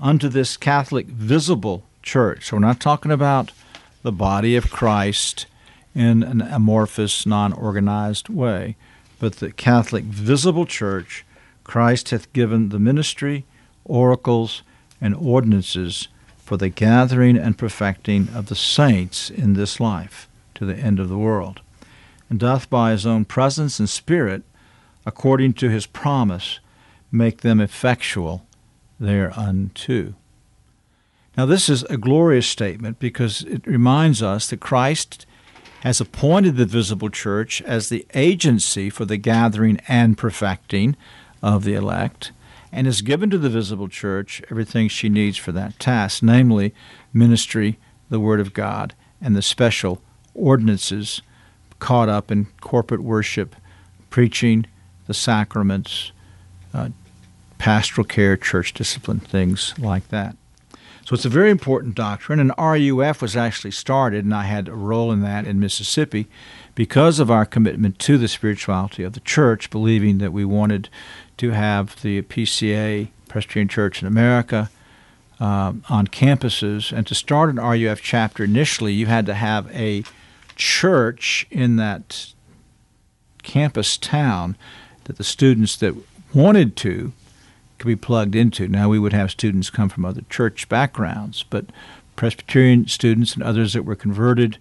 [0.00, 3.52] Unto this Catholic visible church, so we're not talking about
[4.02, 5.46] the body of Christ
[5.94, 8.76] in an amorphous, non organized way.
[9.18, 11.24] But the Catholic visible church,
[11.64, 13.44] Christ hath given the ministry,
[13.84, 14.62] oracles,
[15.00, 20.76] and ordinances for the gathering and perfecting of the saints in this life to the
[20.76, 21.60] end of the world.
[22.30, 24.42] and doth by his own presence and spirit,
[25.04, 26.60] according to his promise,
[27.10, 28.46] make them effectual
[28.98, 30.14] thereunto.
[31.36, 35.26] Now, this is a glorious statement because it reminds us that Christ
[35.82, 40.96] has appointed the visible church as the agency for the gathering and perfecting
[41.42, 42.30] of the elect,
[42.70, 46.72] and has given to the visible church everything she needs for that task, namely
[47.12, 50.00] ministry, the Word of God, and the special
[50.34, 51.20] ordinances
[51.80, 53.56] caught up in corporate worship,
[54.08, 54.64] preaching,
[55.08, 56.12] the sacraments,
[56.72, 56.90] uh,
[57.58, 60.36] pastoral care, church discipline, things like that.
[61.12, 64.74] So it's a very important doctrine, and RUF was actually started, and I had a
[64.74, 66.26] role in that in Mississippi
[66.74, 70.88] because of our commitment to the spirituality of the church, believing that we wanted
[71.36, 74.70] to have the PCA, Presbyterian Church in America,
[75.38, 76.96] uh, on campuses.
[76.96, 80.04] And to start an RUF chapter initially, you had to have a
[80.56, 82.32] church in that
[83.42, 84.56] campus town
[85.04, 85.94] that the students that
[86.32, 87.12] wanted to
[87.82, 88.68] could be plugged into.
[88.68, 91.66] Now, we would have students come from other church backgrounds, but
[92.14, 94.58] Presbyterian students and others that were converted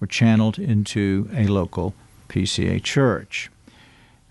[0.00, 1.92] were channeled into a local
[2.30, 3.50] PCA church.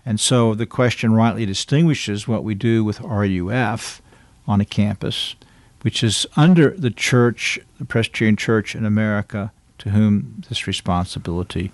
[0.04, 4.02] And so the question rightly distinguishes what we do with RUF
[4.48, 5.36] on a campus,
[5.82, 11.70] which is under the church, the Presbyterian Church in America, to whom this responsibility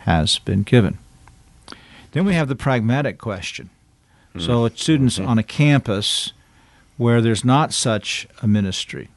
[0.00, 0.98] has been given.
[2.10, 3.70] Then we have the pragmatic question.
[4.34, 4.46] Mm-hmm.
[4.46, 5.28] So, students mm-hmm.
[5.28, 6.32] on a campus
[6.96, 9.08] where there's not such a ministry.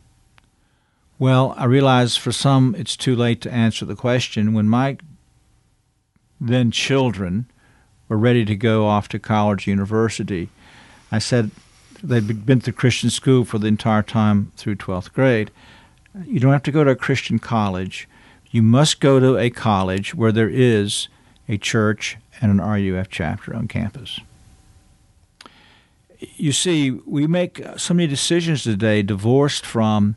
[1.18, 4.54] Well, I realize for some it's too late to answer the question.
[4.54, 4.98] When my
[6.42, 7.46] then children
[8.10, 10.50] were ready to go off to college, university,
[11.12, 11.52] I said
[12.04, 15.52] they'd been to Christian school for the entire time through 12th grade.
[16.26, 18.08] You don't have to go to a Christian college.
[18.52, 21.08] You must go to a college where there is
[21.48, 24.20] a church and an RUF chapter on campus
[26.20, 30.16] you see, we make so many decisions today divorced from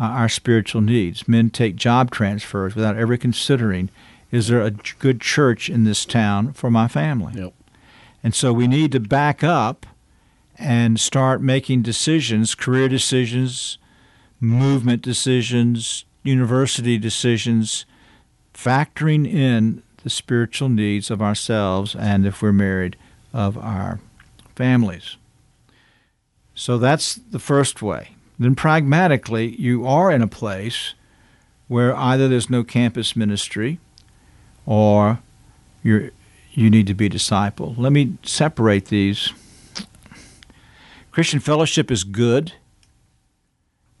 [0.00, 1.26] uh, our spiritual needs.
[1.28, 3.90] Men take job transfers without ever considering
[4.30, 7.32] is there a good church in this town for my family?
[7.34, 7.54] Yep.
[8.22, 9.86] And so we need to back up
[10.58, 13.78] and start making decisions, career decisions,
[14.40, 17.86] movement decisions, university decisions,
[18.52, 22.96] factoring in the spiritual needs of ourselves and, if we're married,
[23.32, 24.00] of our
[24.54, 25.16] families.
[26.58, 28.16] So that's the first way.
[28.36, 30.94] Then pragmatically, you are in a place
[31.68, 33.78] where either there's no campus ministry
[34.66, 35.20] or
[35.84, 36.10] you
[36.50, 37.76] you need to be disciple.
[37.78, 39.32] Let me separate these.
[41.12, 42.54] Christian fellowship is good.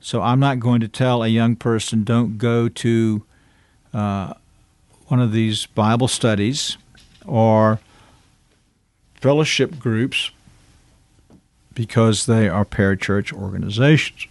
[0.00, 3.24] So I'm not going to tell a young person don't go to
[3.94, 4.34] uh,
[5.06, 6.76] one of these Bible studies
[7.24, 7.78] or
[9.14, 10.32] fellowship groups
[11.78, 14.26] because they are parachurch organizations.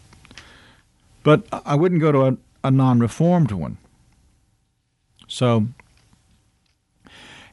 [1.24, 3.78] But I wouldn't go to a, a non reformed one.
[5.30, 5.68] So,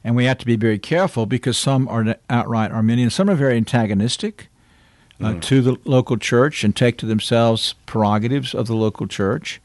[0.03, 3.55] and we have to be very careful because some are outright Arminian, some are very
[3.55, 4.49] antagonistic
[5.21, 5.41] uh, mm.
[5.43, 9.61] to the local church and take to themselves prerogatives of the local church,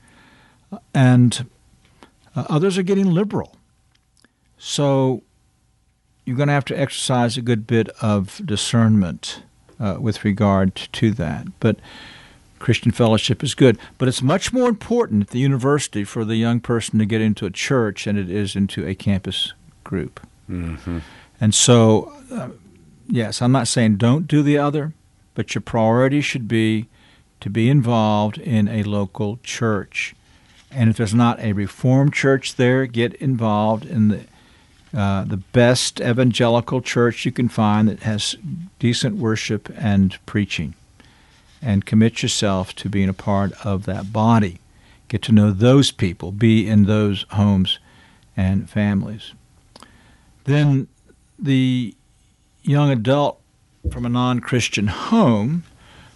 [0.94, 1.48] and
[2.36, 3.56] uh, others are getting liberal.
[4.58, 5.24] So,
[6.24, 9.42] you're going to have to exercise a good bit of discernment
[9.80, 11.46] uh, with regard to that.
[11.58, 11.76] But
[12.60, 13.78] Christian fellowship is good.
[13.98, 17.46] But it's much more important at the university for the young person to get into
[17.46, 20.20] a church than it is into a campus group.
[20.48, 20.98] Mm-hmm.
[21.40, 22.50] And so, uh,
[23.08, 24.92] yes, I'm not saying don't do the other,
[25.34, 26.88] but your priority should be
[27.40, 30.14] to be involved in a local church.
[30.70, 34.24] And if there's not a Reformed church there, get involved in the
[34.94, 38.36] uh, the best evangelical church you can find that has
[38.78, 40.74] decent worship and preaching.
[41.62, 44.60] And commit yourself to being a part of that body.
[45.08, 47.78] Get to know those people, be in those homes
[48.36, 49.32] and families.
[50.44, 50.88] Then
[51.38, 51.94] the
[52.62, 53.40] young adult
[53.92, 55.64] from a non Christian home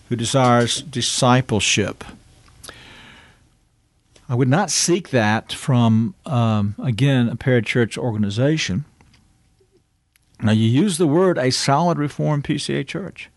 [0.08, 2.04] who desires discipleship
[4.28, 8.84] I would not seek that from, um, again, a parachurch organization.
[10.40, 13.30] Now, you use the word a solid Reformed PCA church.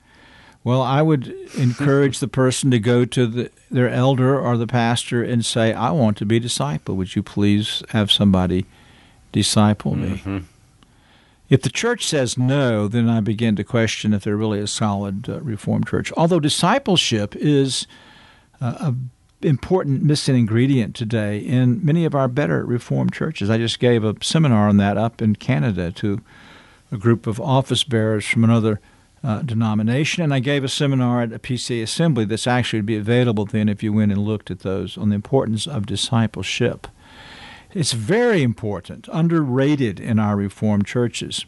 [0.63, 1.27] Well, I would
[1.57, 5.91] encourage the person to go to the, their elder or the pastor and say, I
[5.91, 6.95] want to be discipled.
[6.95, 8.65] Would you please have somebody
[9.31, 10.09] disciple me?
[10.17, 10.37] Mm-hmm.
[11.49, 15.29] If the church says no, then I begin to question if they're really a solid
[15.29, 16.11] uh, Reformed church.
[16.17, 17.87] Although discipleship is
[18.59, 18.95] uh, a
[19.41, 23.49] important missing ingredient today in many of our better Reformed churches.
[23.49, 26.21] I just gave a seminar on that up in Canada to
[26.91, 28.79] a group of office bearers from another
[29.23, 32.97] uh, denomination, and I gave a seminar at a PCA assembly that's actually would be
[32.97, 36.87] available then if you went and looked at those on the importance of discipleship.
[37.73, 41.45] It's very important, underrated in our Reformed churches.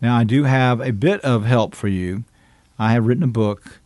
[0.00, 2.24] Now, I do have a bit of help for you.
[2.78, 3.80] I have written a book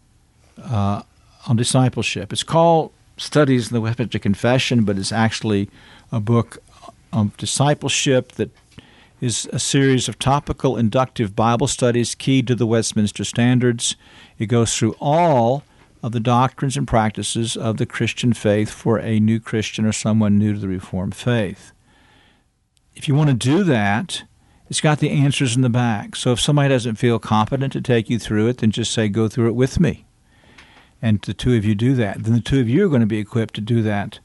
[0.62, 1.02] uh,
[1.46, 2.32] on discipleship.
[2.32, 5.70] It's called Studies in the Westminster Confession, but it's actually
[6.12, 6.58] a book
[7.12, 8.50] of discipleship that
[9.20, 13.96] is a series of topical inductive Bible studies keyed to the Westminster Standards.
[14.38, 15.62] It goes through all
[16.02, 20.38] of the doctrines and practices of the Christian faith for a new Christian or someone
[20.38, 21.72] new to the Reformed faith.
[22.94, 24.24] If you want to do that,
[24.68, 26.16] it's got the answers in the back.
[26.16, 29.28] So if somebody doesn't feel competent to take you through it, then just say, go
[29.28, 30.05] through it with me.
[31.02, 32.24] And the two of you do that.
[32.24, 34.18] Then the two of you are going to be equipped to do that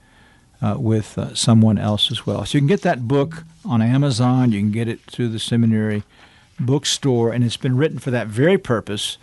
[0.61, 2.45] uh, with uh, someone else as well.
[2.45, 4.51] So you can get that book on Amazon.
[4.51, 6.03] You can get it through the seminary
[6.59, 9.17] bookstore, and it's been written for that very purpose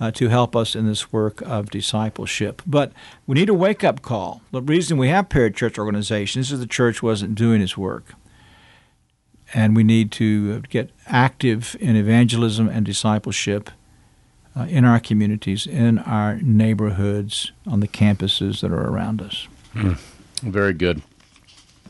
[0.00, 2.60] uh, to help us in this work of discipleship.
[2.66, 2.92] But
[3.26, 4.42] we need a wake up call.
[4.50, 8.14] The reason we have parachurch organizations is the church wasn't doing its work.
[9.54, 13.70] And we need to get active in evangelism and discipleship
[14.56, 19.48] uh, in our communities, in our neighborhoods, on the campuses that are around us.
[19.74, 19.98] Mm.
[20.42, 21.02] Very good.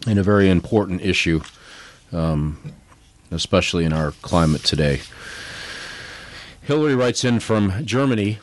[0.06, 1.42] And a very important issue,
[2.12, 2.58] um,
[3.30, 5.00] especially in our climate today.
[6.62, 8.38] Hillary writes in from Germany.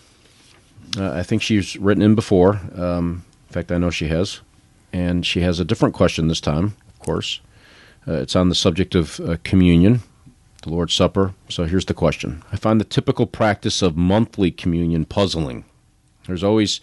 [0.98, 2.60] Uh, I think she's written in before.
[2.76, 4.42] Um, in fact, I know she has.
[4.92, 7.40] And she has a different question this time, of course.
[8.08, 10.02] Uh, it's on the subject of uh, communion,
[10.64, 11.34] the Lord's Supper.
[11.48, 15.66] So here's the question I find the typical practice of monthly communion puzzling.
[16.28, 16.80] There's always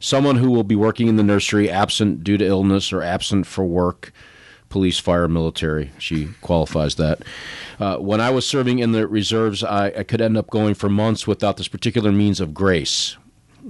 [0.00, 3.64] someone who will be working in the nursery absent due to illness or absent for
[3.64, 4.12] work
[4.68, 5.90] police, fire, military.
[5.98, 7.22] She qualifies that.
[7.80, 10.88] Uh, when I was serving in the reserves, I, I, could end up going for
[10.88, 13.16] months without this particular means of grace.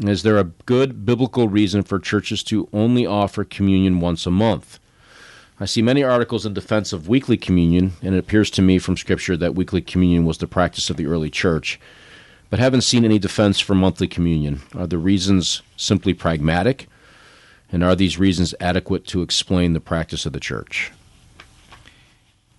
[0.01, 4.79] Is there a good biblical reason for churches to only offer communion once a month?
[5.61, 8.97] I see many articles in defense of weekly communion, and it appears to me from
[8.97, 11.81] Scripture that weekly communion was the practice of the early church
[12.51, 14.63] but haven't seen any defense for monthly communion.
[14.75, 16.89] Are the reasons simply pragmatic?
[17.71, 20.91] And are these reasons adequate to explain the practice of the church?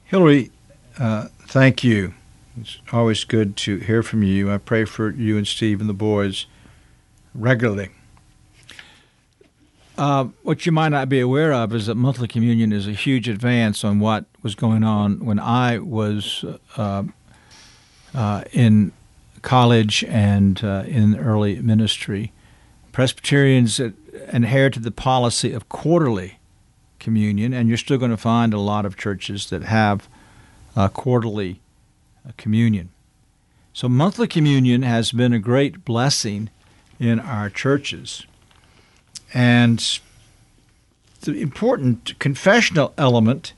[0.06, 0.52] Hillary,
[1.00, 2.14] uh, thank you.
[2.60, 4.52] It's always good to hear from you.
[4.52, 6.46] I pray for you and Steve and the boys
[7.34, 7.90] regularly.
[10.00, 13.28] Uh, what you might not be aware of is that monthly communion is a huge
[13.28, 16.46] advance on what was going on when I was
[16.78, 17.04] uh,
[18.14, 18.94] uh in
[19.42, 22.32] college and uh, in early ministry.
[22.94, 23.82] Presbyterians
[24.32, 26.40] inherited the policy of quarterly
[27.00, 30.08] communion, and you're still going to find a lot of churches that have
[30.94, 31.60] quarterly
[32.26, 32.90] uh, communion.
[33.74, 36.50] So, monthly communion has been a great blessing
[37.02, 38.26] in our churches.
[39.34, 40.00] And
[41.22, 43.54] the important confessional element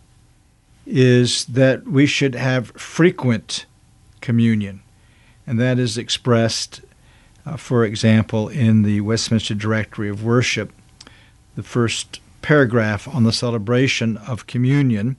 [0.85, 3.65] is that we should have frequent
[4.19, 4.81] communion
[5.51, 6.81] and that is expressed,
[7.45, 10.71] uh, for example, in the Westminster Directory of Worship,
[11.55, 15.17] the first paragraph on the celebration of communion.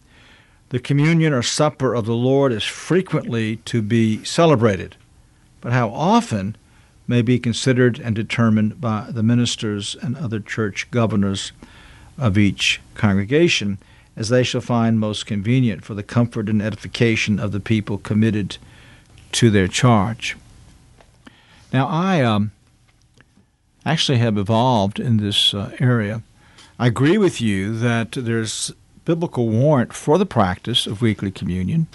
[0.70, 4.96] The communion or supper of the Lord is frequently to be celebrated,
[5.60, 6.56] but how often
[7.12, 11.52] may be considered and determined by the ministers and other church governors
[12.16, 13.76] of each congregation,
[14.16, 18.56] as they shall find most convenient for the comfort and edification of the people committed
[19.30, 20.38] to their charge.
[21.70, 22.50] Now, I um,
[23.84, 26.22] actually have evolved in this uh, area.
[26.78, 28.72] I agree with you that there's
[29.04, 31.88] biblical warrant for the practice of weekly communion,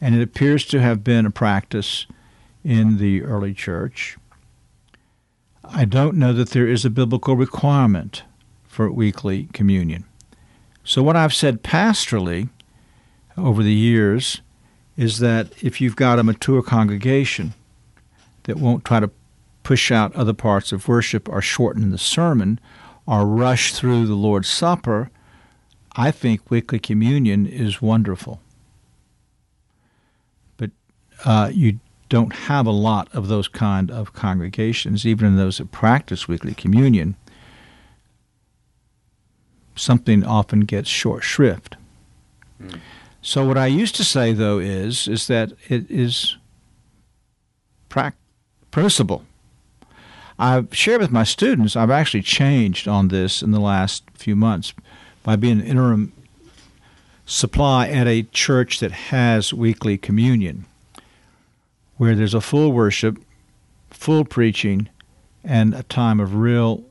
[0.00, 2.06] and it appears to have been a practice
[2.62, 4.16] in the early church.
[5.64, 8.24] I don't know that there is a biblical requirement
[8.64, 10.04] for weekly communion.
[10.84, 12.48] So, what I've said pastorally
[13.36, 14.40] over the years
[14.96, 17.54] is that if you've got a mature congregation
[18.44, 19.10] that won't try to
[19.62, 22.58] push out other parts of worship or shorten the sermon
[23.06, 25.10] or rush through the Lord's Supper,
[25.94, 28.40] I think weekly communion is wonderful.
[30.56, 30.70] But
[31.24, 31.78] uh, you
[32.12, 36.52] don't have a lot of those kind of congregations, even in those that practice weekly
[36.52, 37.16] communion.
[39.74, 41.76] Something often gets short shrift.
[42.62, 42.80] Mm.
[43.22, 46.36] So what I used to say though is is that it is
[48.70, 49.24] permissible.
[50.38, 54.74] I've shared with my students, I've actually changed on this in the last few months
[55.22, 56.12] by being an interim
[57.24, 60.66] supply at a church that has weekly communion,
[61.96, 63.18] where there's a full worship,
[63.90, 64.88] full preaching,
[65.44, 66.84] and a time of real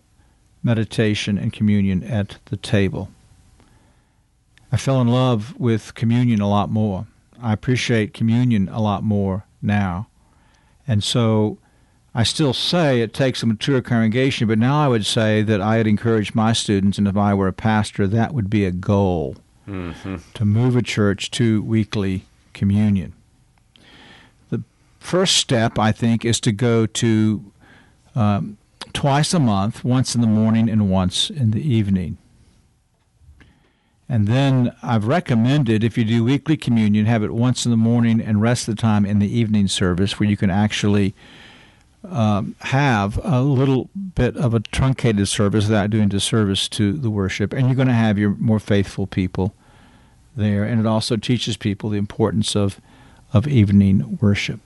[0.63, 3.09] meditation and communion at the table.
[4.71, 7.07] I fell in love with communion a lot more.
[7.41, 10.07] I appreciate communion a lot more now.
[10.87, 11.57] And so
[12.13, 15.77] I still say it takes a mature congregation, but now I would say that I
[15.77, 19.37] would encourage my students, and if I were a pastor, that would be a goal
[19.67, 20.17] mm-hmm.
[20.33, 23.13] to move a church to weekly communion.
[25.01, 27.51] First step, I think, is to go to
[28.15, 28.57] um,
[28.93, 32.17] twice a month, once in the morning and once in the evening.
[34.07, 38.21] And then I've recommended if you do weekly communion, have it once in the morning
[38.21, 41.15] and rest of the time in the evening service where you can actually
[42.07, 47.53] um, have a little bit of a truncated service without doing disservice to the worship.
[47.53, 49.55] And you're going to have your more faithful people
[50.37, 50.63] there.
[50.63, 52.79] And it also teaches people the importance of,
[53.33, 54.59] of evening worship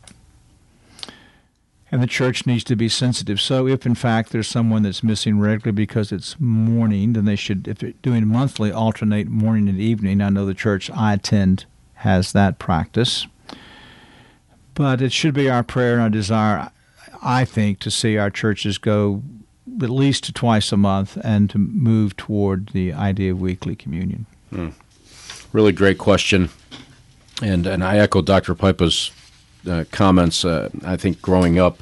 [1.91, 3.39] and the church needs to be sensitive.
[3.39, 7.67] So, if in fact there's someone that's missing regularly because it's morning, then they should,
[7.67, 10.21] if they're doing monthly, alternate morning and evening.
[10.21, 11.65] I know the church I attend
[11.95, 13.27] has that practice.
[14.73, 16.69] But it should be our prayer and our desire,
[17.23, 19.23] I think, to see our churches go
[19.81, 24.25] at least twice a month and to move toward the idea of weekly communion.
[24.51, 24.73] Mm.
[25.53, 26.49] Really great question.
[27.41, 28.53] And, and I echo Dr.
[28.53, 29.11] Pipa's
[29.67, 30.45] uh, comments.
[30.45, 31.81] Uh, I think growing up,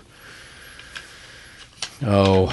[2.06, 2.50] oh,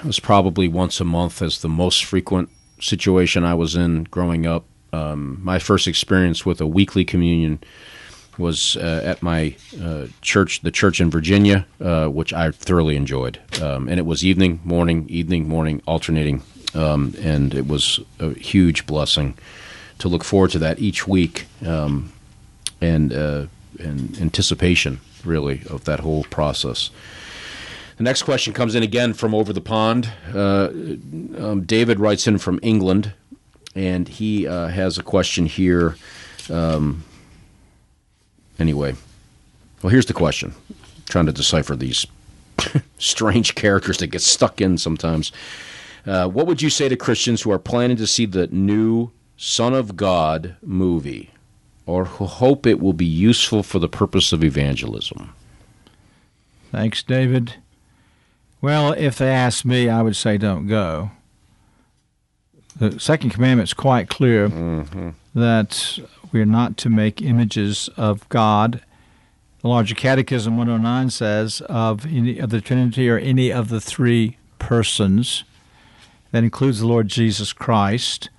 [0.00, 4.46] it was probably once a month as the most frequent situation I was in growing
[4.46, 4.64] up.
[4.92, 7.58] Um, my first experience with a weekly communion
[8.38, 13.40] was uh, at my uh, church, the church in Virginia, uh, which I thoroughly enjoyed.
[13.62, 16.42] Um, and it was evening, morning, evening, morning, alternating.
[16.74, 19.38] Um, and it was a huge blessing
[19.98, 22.12] to look forward to that each week um,
[22.80, 23.48] and,
[23.78, 26.90] and anticipation, really, of that whole process.
[27.96, 30.10] The next question comes in again from over the pond.
[30.34, 30.68] Uh,
[31.38, 33.12] um, David writes in from England,
[33.74, 35.96] and he uh, has a question here.
[36.50, 37.04] Um,
[38.58, 38.96] anyway,
[39.82, 40.54] well, here's the question.
[40.70, 40.76] I'm
[41.08, 42.06] trying to decipher these
[42.98, 45.30] strange characters that get stuck in sometimes.
[46.06, 49.74] Uh, what would you say to Christians who are planning to see the new Son
[49.74, 51.30] of God movie,
[51.86, 55.34] or who hope it will be useful for the purpose of evangelism?
[56.72, 57.54] Thanks, David.
[58.60, 61.10] Well, if they ask me, I would say don't go.
[62.76, 65.10] The second commandment is quite clear mm-hmm.
[65.34, 65.98] that
[66.32, 68.82] we are not to make images of God.
[69.60, 74.38] The Larger Catechism 109 says of any of the Trinity or any of the three
[74.58, 75.44] persons.
[76.32, 78.30] That includes the Lord Jesus Christ.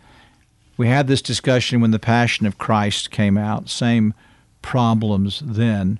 [0.77, 3.69] We had this discussion when the Passion of Christ came out.
[3.69, 4.13] Same
[4.61, 5.99] problems then.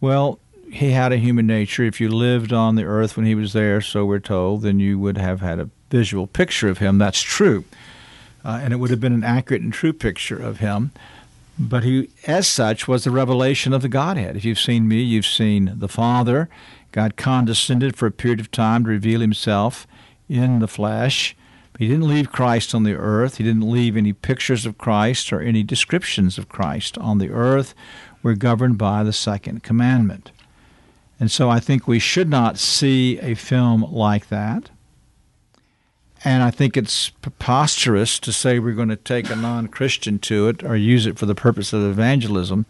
[0.00, 0.38] Well,
[0.70, 1.84] he had a human nature.
[1.84, 4.98] If you lived on the earth when he was there, so we're told, then you
[4.98, 6.98] would have had a visual picture of him.
[6.98, 7.64] That's true.
[8.44, 10.92] Uh, and it would have been an accurate and true picture of him.
[11.58, 14.36] But he, as such, was the revelation of the Godhead.
[14.36, 16.48] If you've seen me, you've seen the Father.
[16.92, 19.86] God condescended for a period of time to reveal himself
[20.28, 21.36] in the flesh.
[21.78, 23.38] He didn't leave Christ on the earth.
[23.38, 27.74] He didn't leave any pictures of Christ or any descriptions of Christ on the earth.
[28.22, 30.30] We're governed by the second commandment.
[31.18, 34.70] And so I think we should not see a film like that.
[36.24, 40.48] And I think it's preposterous to say we're going to take a non Christian to
[40.48, 42.66] it or use it for the purpose of evangelism.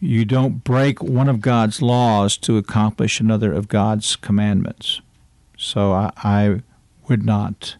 [0.00, 5.00] You don't break one of God's laws to accomplish another of God's commandments.
[5.58, 6.62] So I, I
[7.12, 7.76] would not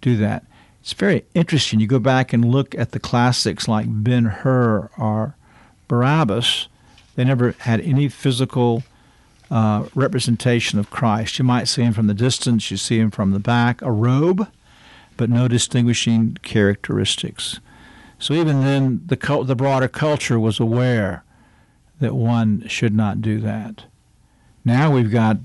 [0.00, 0.44] do that.
[0.80, 1.80] It's very interesting.
[1.80, 5.36] You go back and look at the classics like Ben Hur or
[5.86, 6.68] Barabbas
[7.18, 8.84] they never had any physical
[9.50, 11.40] uh, representation of Christ.
[11.40, 14.46] You might see him from the distance, you see him from the back, a robe,
[15.16, 17.58] but no distinguishing characteristics.
[18.20, 21.24] So even then, the the broader culture was aware
[21.98, 23.86] that one should not do that.
[24.64, 25.38] Now we've got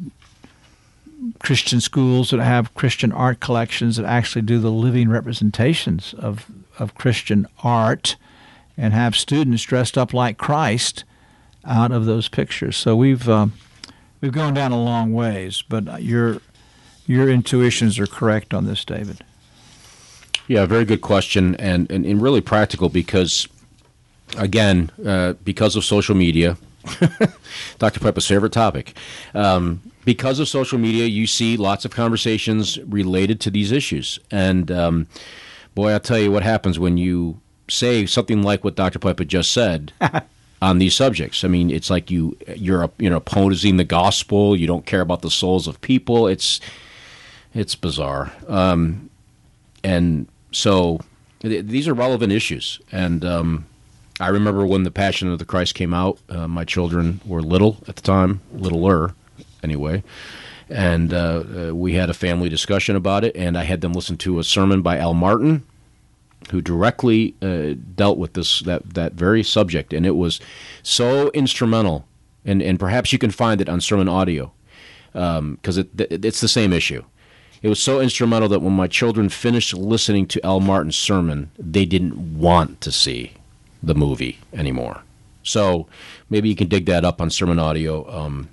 [1.39, 6.45] Christian schools that have Christian art collections that actually do the living representations of,
[6.79, 8.15] of Christian art
[8.77, 11.03] and have students dressed up like Christ
[11.65, 12.75] out of those pictures.
[12.75, 13.47] So we've uh,
[14.21, 16.41] we've gone down a long ways, but your
[17.05, 19.23] your intuitions are correct on this, David.
[20.47, 23.47] Yeah, very good question, and and, and really practical because,
[24.37, 26.57] again, uh, because of social media
[27.79, 27.99] Dr.
[27.99, 28.95] Pipa's favorite topic.
[29.33, 34.19] Um, because of social media, you see lots of conversations related to these issues.
[34.31, 35.07] And um,
[35.75, 38.99] boy, I'll tell you what happens when you say something like what Dr.
[38.99, 39.93] Pipa just said.
[40.63, 44.55] on these subjects, I mean, it's like you you're you know opposing the gospel.
[44.55, 46.25] You don't care about the souls of people.
[46.25, 46.61] It's
[47.53, 49.09] it's bizarre, um,
[49.83, 51.01] and so
[51.41, 52.79] th- these are relevant issues.
[52.93, 53.65] And um,
[54.23, 56.17] I remember when the Passion of the Christ came out.
[56.29, 59.15] Uh, my children were little at the time, littler
[59.61, 60.01] anyway.
[60.69, 64.15] And uh, uh, we had a family discussion about it, and I had them listen
[64.19, 65.63] to a sermon by Al Martin,
[66.51, 70.39] who directly uh, dealt with this that that very subject, and it was
[70.83, 72.05] so instrumental.
[72.45, 74.53] And and perhaps you can find it on sermon audio
[75.11, 77.03] because um, it, it's the same issue.
[77.61, 81.83] It was so instrumental that when my children finished listening to Al Martin's sermon, they
[81.85, 83.33] didn't want to see
[83.83, 85.03] the movie anymore.
[85.43, 85.87] So
[86.29, 88.09] maybe you can dig that up on sermon audio.
[88.09, 88.49] Um,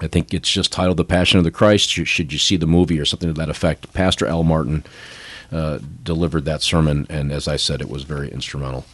[0.00, 2.98] I think it's just titled "The Passion of the Christ." Should you see the movie
[2.98, 3.92] or something to that effect?
[3.92, 4.84] Pastor Al Martin
[5.52, 8.86] uh, delivered that sermon, and as I said, it was very instrumental.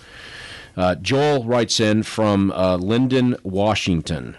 [0.77, 2.79] Uh, Joel writes in from uh,
[3.43, 4.37] Washington,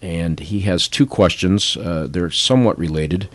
[0.00, 1.76] and he has two questions.
[1.76, 3.28] Uh, they're somewhat related.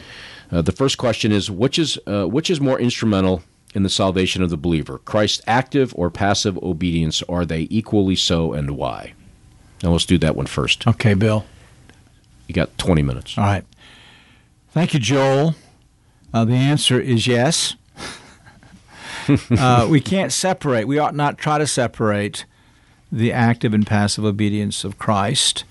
[0.52, 3.44] Uh, the first question is which is uh, which is more instrumental
[3.74, 7.24] in the salvation of the believer, Christ's active or passive obedience?
[7.24, 9.14] Are they equally so, and why?
[9.82, 10.88] Now let's do that one first.
[10.88, 11.46] Okay, Bill.
[12.48, 13.38] You got 20 minutes.
[13.38, 13.66] All right.
[14.72, 15.56] Thank you, Joel.
[16.34, 17.76] Uh, the answer is yes.
[19.52, 22.46] uh, we can't separate, we ought not try to separate
[23.12, 25.64] the active and passive obedience of Christ.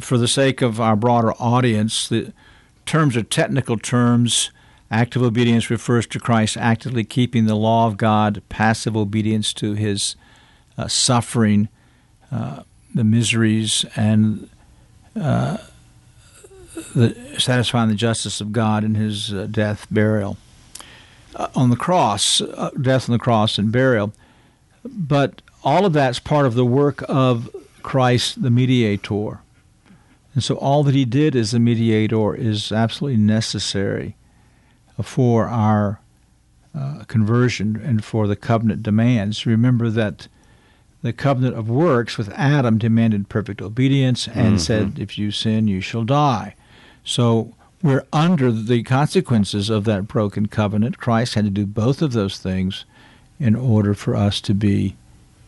[0.00, 2.32] For the sake of our broader audience, the
[2.84, 4.50] terms are technical terms.
[4.90, 10.14] Active obedience refers to Christ actively keeping the law of God, passive obedience to his
[10.78, 11.68] uh, suffering,
[12.30, 12.62] uh,
[12.94, 14.48] the miseries, and
[15.20, 15.56] uh,
[16.94, 20.36] the, satisfying the justice of God in his uh, death, burial.
[21.34, 24.12] Uh, on the cross, uh, death on the cross, and burial.
[24.84, 27.50] But all of that's part of the work of
[27.82, 29.40] Christ, the mediator.
[30.32, 34.14] And so all that he did as a mediator is absolutely necessary
[35.02, 36.00] for our
[36.74, 39.46] uh, conversion and for the covenant demands.
[39.46, 40.28] Remember that
[41.02, 44.56] the covenant of works with Adam demanded perfect obedience and mm-hmm.
[44.58, 46.54] said, if you sin, you shall die.
[47.04, 50.98] So we're under the consequences of that broken covenant.
[50.98, 52.84] Christ had to do both of those things
[53.38, 54.96] in order for us to be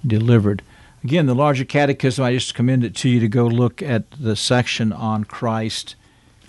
[0.07, 0.63] delivered.
[1.03, 4.37] Again, the larger catechism, I just commend it to you to go look at the
[4.37, 5.97] section on Christ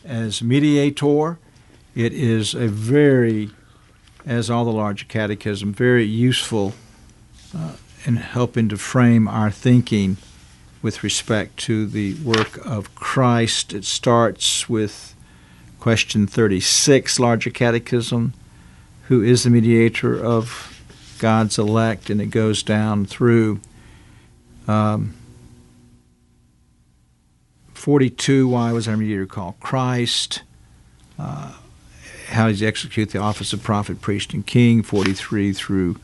[0.06, 1.40] as mediator.
[1.96, 3.50] It is a very,
[4.26, 6.74] as all the larger catechism, very useful
[7.56, 7.74] uh,
[8.06, 10.18] in helping to frame our thinking
[10.82, 13.74] with respect to the work of Christ.
[13.74, 15.16] It starts with
[15.80, 18.34] question 36, larger catechism
[19.08, 20.82] Who is the mediator of
[21.20, 22.10] God's elect?
[22.10, 23.60] And it goes down through
[24.68, 25.16] um,
[27.74, 30.44] 42, why was our mediator called Christ?
[31.18, 31.54] Uh,
[32.30, 34.82] how does he execute the office of prophet, priest, and king?
[34.84, 35.98] 43 through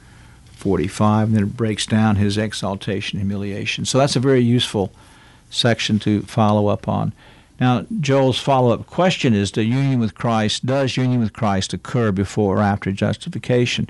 [0.45, 3.85] 45, and then it breaks down his exaltation, humiliation.
[3.85, 4.91] So that's a very useful
[5.49, 7.13] section to follow up on.
[7.59, 12.11] Now, Joel's follow up question is: the union with Christ does union with Christ occur
[12.11, 13.89] before or after justification?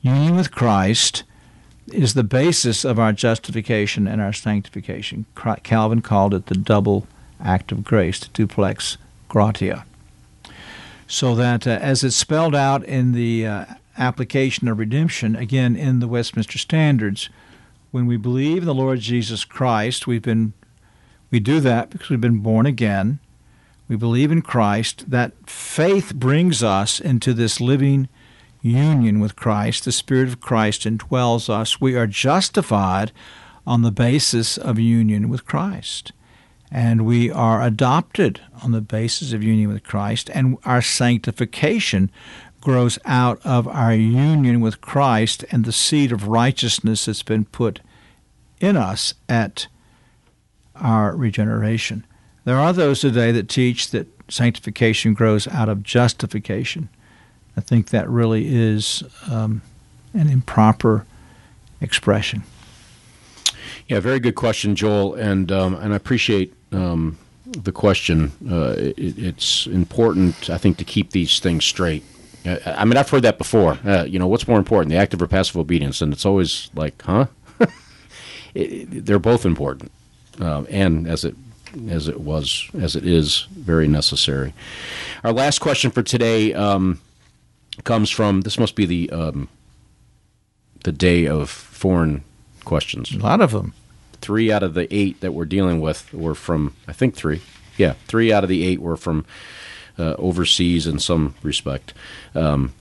[0.00, 1.24] Union with Christ
[1.92, 5.26] is the basis of our justification and our sanctification.
[5.62, 7.06] Calvin called it the double
[7.40, 8.96] act of grace, the duplex
[9.28, 9.84] gratia.
[11.06, 13.64] So that, uh, as it's spelled out in the uh,
[13.96, 17.28] application of redemption, again in the Westminster Standards,
[17.90, 20.52] when we believe in the Lord Jesus Christ, we've been
[21.30, 23.18] we do that because we've been born again.
[23.88, 25.10] We believe in Christ.
[25.10, 28.08] That faith brings us into this living
[28.62, 29.84] union with Christ.
[29.84, 31.80] The Spirit of Christ indwells us.
[31.80, 33.12] We are justified
[33.66, 36.12] on the basis of union with Christ.
[36.70, 40.30] And we are adopted on the basis of union with Christ.
[40.34, 42.10] And our sanctification
[42.60, 47.80] grows out of our union with Christ and the seed of righteousness that's been put
[48.60, 49.68] in us at
[50.74, 52.04] our regeneration.
[52.44, 56.88] There are those today that teach that sanctification grows out of justification.
[57.56, 59.62] I think that really is um,
[60.12, 61.06] an improper
[61.80, 62.42] expression.
[63.88, 68.32] Yeah, very good question, Joel, and um, and I appreciate um, the question.
[68.50, 72.02] Uh, it, it's important, I think, to keep these things straight.
[72.64, 73.78] I mean, I've heard that before.
[73.84, 76.00] Uh, you know, what's more important, the active or passive obedience?
[76.00, 77.26] And it's always like, huh?
[78.54, 79.90] it, they're both important.
[80.40, 81.34] uh, and as it
[81.90, 84.54] as it was as it is very necessary.
[85.24, 87.00] Our last question for today um,
[87.84, 89.48] comes from this must be the um,
[90.84, 92.22] the day of foreign
[92.66, 93.12] questions.
[93.12, 93.72] A lot of them.
[94.20, 97.40] Three out of the eight that we're dealing with were from I think three.
[97.78, 99.24] Yeah, three out of the eight were from
[99.98, 101.94] uh, overseas in some respect.
[102.34, 102.74] Um,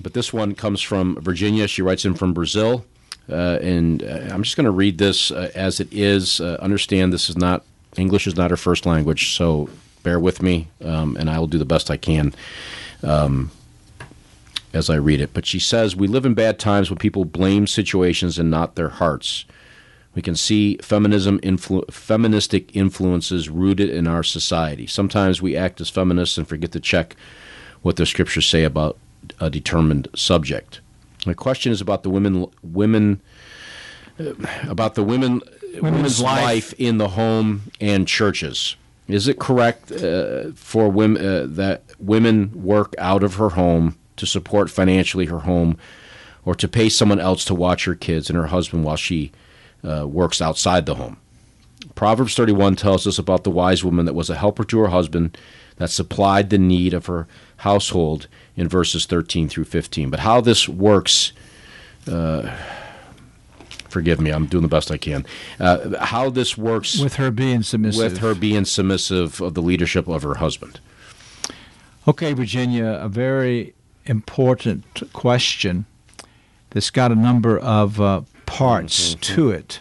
[0.00, 1.68] but this one comes from Virginia.
[1.68, 2.84] She writes in from Brazil.
[3.30, 6.40] Uh, and uh, I'm just going to read this uh, as it is.
[6.40, 7.64] Uh, understand this is not
[7.96, 9.68] English is not her first language, so
[10.02, 12.34] bear with me, um, and I will do the best I can
[13.02, 13.50] um,
[14.78, 15.34] as I read it.
[15.34, 18.88] But she says, We live in bad times when people blame situations and not their
[18.88, 19.44] hearts.
[20.14, 24.86] We can see feminism influ- feministic influences rooted in our society.
[24.86, 27.14] Sometimes we act as feminists and forget to check
[27.82, 28.96] what the scriptures say about
[29.40, 30.80] a determined subject.
[31.26, 33.20] My question is about the women women
[34.18, 34.32] uh,
[34.68, 35.42] about the women
[35.74, 36.42] Women's women's life.
[36.42, 38.76] life in the home and churches.
[39.06, 44.26] Is it correct uh, for women uh, that women work out of her home to
[44.26, 45.76] support financially her home,
[46.44, 49.32] or to pay someone else to watch her kids and her husband while she
[49.82, 51.16] uh, works outside the home?
[51.94, 55.36] Proverbs 31 tells us about the wise woman that was a helper to her husband,
[55.76, 57.26] that supplied the need of her
[57.58, 60.10] household in verses 13 through 15.
[60.10, 61.32] But how this works,
[62.10, 62.54] uh,
[63.88, 65.24] forgive me, I'm doing the best I can.
[65.58, 68.12] Uh, how this works With her being submissive.
[68.12, 70.80] with her being submissive of the leadership of her husband.
[72.06, 73.74] Okay, Virginia, a very
[74.08, 75.86] important question
[76.70, 79.80] that's got a number of uh, parts to it.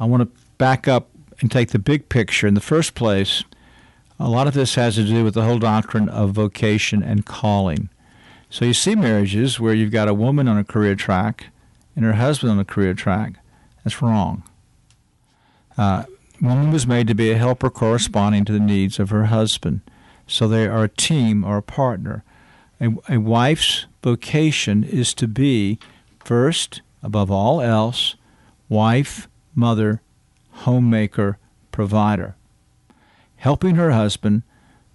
[0.00, 1.08] I want to back up
[1.40, 2.46] and take the big picture.
[2.46, 3.44] In the first place,
[4.18, 7.88] a lot of this has to do with the whole doctrine of vocation and calling.
[8.50, 11.46] So you see marriages where you've got a woman on a career track
[11.94, 13.34] and her husband on a career track.
[13.84, 14.42] That's wrong.
[15.76, 16.04] Uh,
[16.40, 19.82] woman was made to be a helper corresponding to the needs of her husband.
[20.26, 22.24] So they are a team or a partner.
[22.80, 25.78] A, a wife's vocation is to be,
[26.20, 28.14] first, above all else,
[28.68, 30.02] wife, mother,
[30.50, 31.38] homemaker,
[31.72, 32.36] provider,
[33.36, 34.42] helping her husband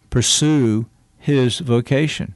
[0.09, 0.85] pursue
[1.17, 2.35] his vocation.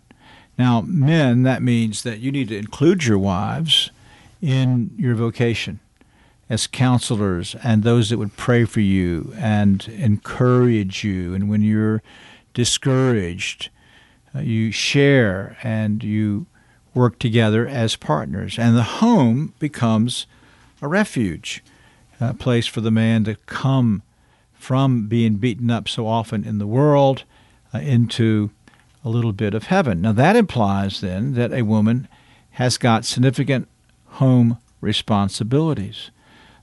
[0.58, 3.92] Now, men, that means that you need to include your wives
[4.42, 5.80] in your vocation
[6.50, 11.34] as counselors and those that would pray for you and encourage you.
[11.34, 12.02] And when you're
[12.54, 13.70] discouraged,
[14.44, 16.46] you share and you
[16.94, 18.58] work together as partners.
[18.58, 20.26] And the home becomes
[20.82, 21.64] a refuge,
[22.20, 24.02] a place for the man to come
[24.54, 27.24] from being beaten up so often in the world
[27.74, 28.50] uh, into
[29.04, 30.02] a little bit of heaven.
[30.02, 32.08] Now, that implies then that a woman
[32.52, 33.68] has got significant
[34.06, 36.10] home responsibilities.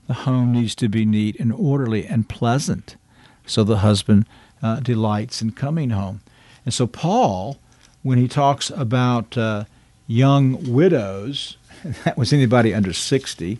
[0.07, 2.97] The home needs to be neat and orderly and pleasant
[3.45, 4.25] so the husband
[4.61, 6.21] uh, delights in coming home.
[6.65, 7.57] And so, Paul,
[8.05, 9.63] when he talks about uh,
[10.05, 11.57] young widows,
[12.03, 13.57] that was anybody under 60,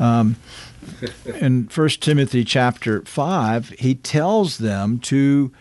[0.00, 0.34] um,
[1.40, 5.52] in 1 Timothy chapter 5, he tells them to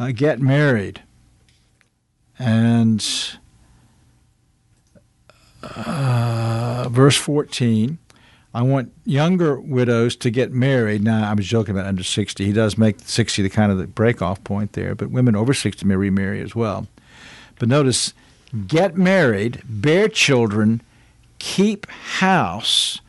[0.00, 1.02] uh, get married.
[2.40, 3.06] And
[5.62, 7.98] uh, verse 14,
[8.52, 11.04] I want younger widows to get married.
[11.04, 12.44] Now, I was joking about under 60.
[12.44, 15.86] He does make 60 the kind of the break-off point there, but women over 60
[15.86, 16.88] may remarry as well.
[17.60, 18.14] But notice,
[18.66, 20.82] get married, bear children,
[21.38, 23.00] keep house,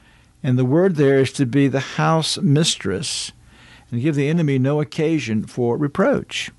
[0.43, 3.31] and the word there is to be the house mistress,
[3.89, 6.51] and give the enemy no occasion for reproach.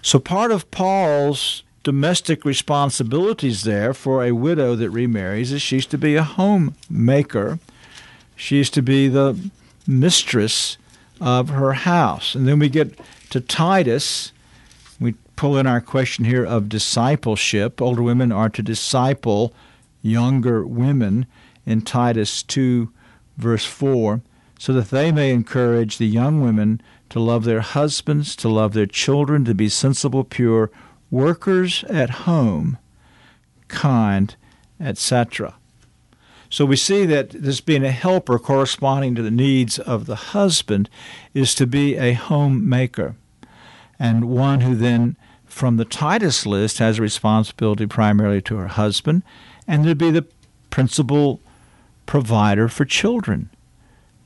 [0.00, 5.98] So part of Paul's domestic responsibilities there for a widow that remarries is she's to
[5.98, 7.58] be a homemaker.
[8.36, 9.50] She's to be the
[9.86, 10.78] mistress
[11.20, 12.34] of her house.
[12.34, 12.98] And then we get
[13.30, 14.32] to Titus.
[14.98, 17.82] We pull in our question here of discipleship.
[17.82, 19.52] Older women are to disciple
[20.02, 21.26] younger women
[21.66, 22.92] in Titus 2,
[23.36, 24.22] verse 4,
[24.58, 26.80] so that they may encourage the young women
[27.10, 30.70] to love their husbands, to love their children, to be sensible, pure,
[31.10, 32.78] workers at home,
[33.68, 34.34] kind,
[34.80, 35.54] etc.
[36.48, 40.88] So we see that this being a helper corresponding to the needs of the husband
[41.34, 43.16] is to be a homemaker,
[43.98, 45.16] and one who then,
[45.46, 49.22] from the Titus list, has a responsibility primarily to her husband,
[49.66, 50.26] and to be the
[50.70, 51.40] principal
[52.04, 53.50] provider for children.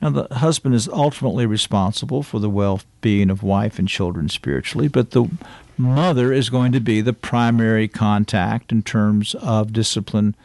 [0.01, 4.87] Now, the husband is ultimately responsible for the well being of wife and children spiritually,
[4.87, 5.29] but the
[5.77, 10.35] mother is going to be the primary contact in terms of discipline,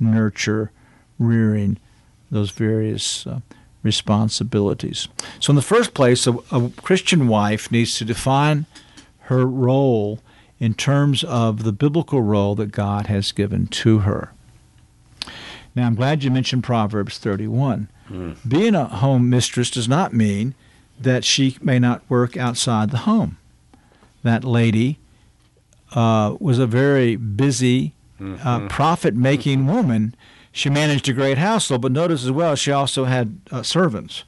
[0.00, 0.70] nurture,
[1.18, 1.78] rearing
[2.30, 3.40] those various uh,
[3.84, 5.06] responsibilities.
[5.38, 8.66] So, in the first place, a, a Christian wife needs to define
[9.22, 10.18] her role
[10.58, 14.32] in terms of the biblical role that God has given to her.
[15.74, 17.88] Now, I'm glad you mentioned Proverbs 31.
[18.08, 18.36] Mm.
[18.48, 20.54] Being a home mistress does not mean
[20.98, 23.38] that she may not work outside the home.
[24.22, 24.98] That lady
[25.94, 28.68] uh, was a very busy, uh, mm-hmm.
[28.68, 30.14] profit making woman.
[30.56, 34.22] She managed a great household, but notice as well, she also had uh, servants.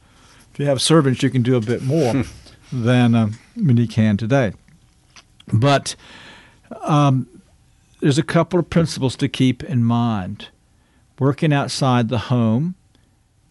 [0.52, 2.24] If you have servants, you can do a bit more
[2.72, 4.52] than uh, you can today.
[5.52, 5.94] But
[6.80, 7.28] um,
[8.00, 10.48] there's a couple of principles to keep in mind
[11.20, 12.74] working outside the home.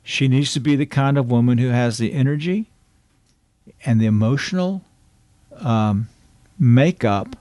[0.04, 2.70] She needs to be the kind of woman who has the energy
[3.86, 4.82] and the emotional
[5.60, 6.10] um,
[6.60, 7.38] makeup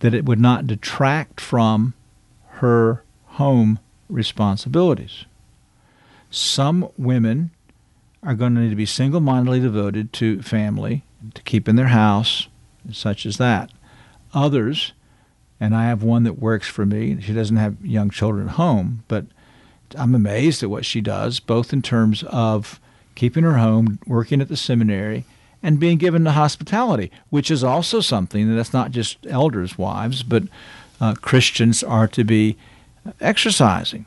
[0.00, 1.94] that it would not detract from
[2.48, 3.78] her home
[4.08, 5.24] responsibilities.
[6.30, 7.50] Some women
[8.22, 11.04] are going to need to be single mindedly devoted to family,
[11.34, 12.48] to keeping their house,
[12.92, 13.70] such as that.
[14.34, 14.92] Others,
[15.60, 19.04] and I have one that works for me, she doesn't have young children at home,
[19.08, 19.26] but
[19.96, 22.80] I'm amazed at what she does, both in terms of
[23.14, 25.24] keeping her home, working at the seminary,
[25.62, 30.44] and being given to hospitality, which is also something that's not just elders' wives, but
[31.00, 32.56] uh, Christians are to be
[33.20, 34.06] exercising.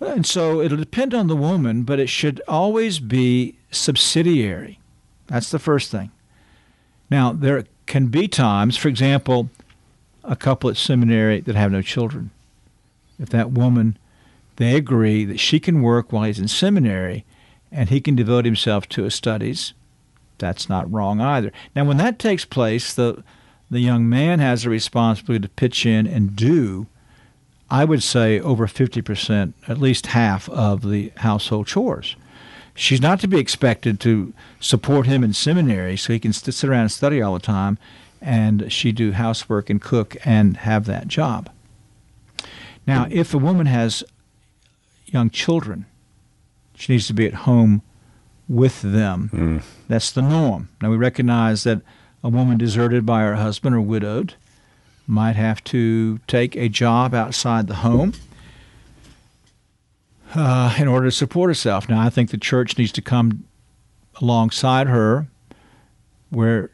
[0.00, 4.78] And so it'll depend on the woman, but it should always be subsidiary.
[5.28, 6.10] That's the first thing.
[7.10, 9.50] Now, there can be times, for example,
[10.22, 12.30] a couple at seminary that have no children.
[13.18, 13.98] If that woman
[14.56, 17.24] they agree that she can work while he's in seminary
[17.72, 19.74] and he can devote himself to his studies.
[20.38, 21.52] That's not wrong either.
[21.74, 23.22] Now, when that takes place, the,
[23.70, 26.86] the young man has a responsibility to pitch in and do,
[27.70, 32.16] I would say, over 50%, at least half of the household chores.
[32.74, 36.82] She's not to be expected to support him in seminary so he can sit around
[36.82, 37.78] and study all the time
[38.20, 41.50] and she do housework and cook and have that job.
[42.86, 44.02] Now, if a woman has
[45.14, 45.86] young children.
[46.74, 47.80] She needs to be at home
[48.48, 49.30] with them.
[49.32, 49.62] Mm.
[49.88, 50.68] That's the norm.
[50.82, 51.80] Now, we recognize that
[52.22, 54.34] a woman deserted by her husband or widowed
[55.06, 58.14] might have to take a job outside the home
[60.34, 61.88] uh, in order to support herself.
[61.88, 63.44] Now, I think the church needs to come
[64.20, 65.26] alongside her
[66.30, 66.70] where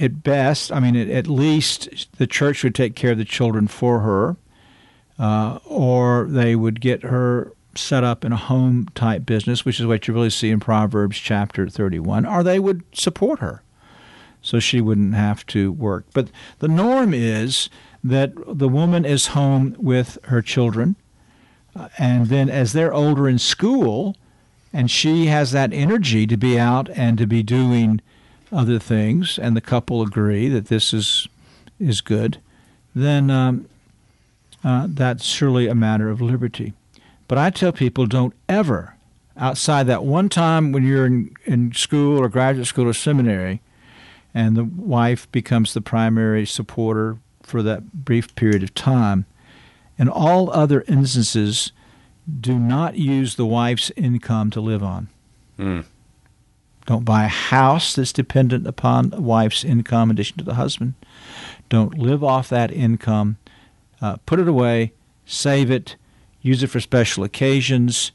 [0.00, 4.00] at best, I mean, at least the church would take care of the children for
[4.00, 4.36] her
[5.18, 9.86] uh, or they would get her set up in a home type business, which is
[9.86, 13.62] what you really see in Proverbs chapter 31, or they would support her
[14.44, 16.04] so she wouldn't have to work.
[16.12, 16.28] But
[16.58, 17.70] the norm is
[18.04, 20.96] that the woman is home with her children,
[21.74, 24.14] uh, and then as they're older in school,
[24.70, 28.02] and she has that energy to be out and to be doing
[28.52, 31.26] other things, and the couple agree that this is
[31.80, 32.38] is good,
[32.94, 33.66] then um,
[34.62, 36.74] uh, that's surely a matter of liberty.
[37.26, 38.94] But I tell people don't ever,
[39.38, 43.60] outside that one time when you're in, in school or graduate school or seminary,
[44.34, 49.26] and the wife becomes the primary supporter for that brief period of time,
[49.96, 51.72] in all other instances,
[52.40, 55.08] do not use the wife's income to live on.
[55.58, 55.84] Mm.
[56.86, 60.94] Don't buy a house that's dependent upon a wife's income in addition to the husband.
[61.68, 63.38] Don't live off that income
[64.04, 64.92] uh, put it away,
[65.24, 65.96] save it,
[66.42, 68.12] use it for special occasions.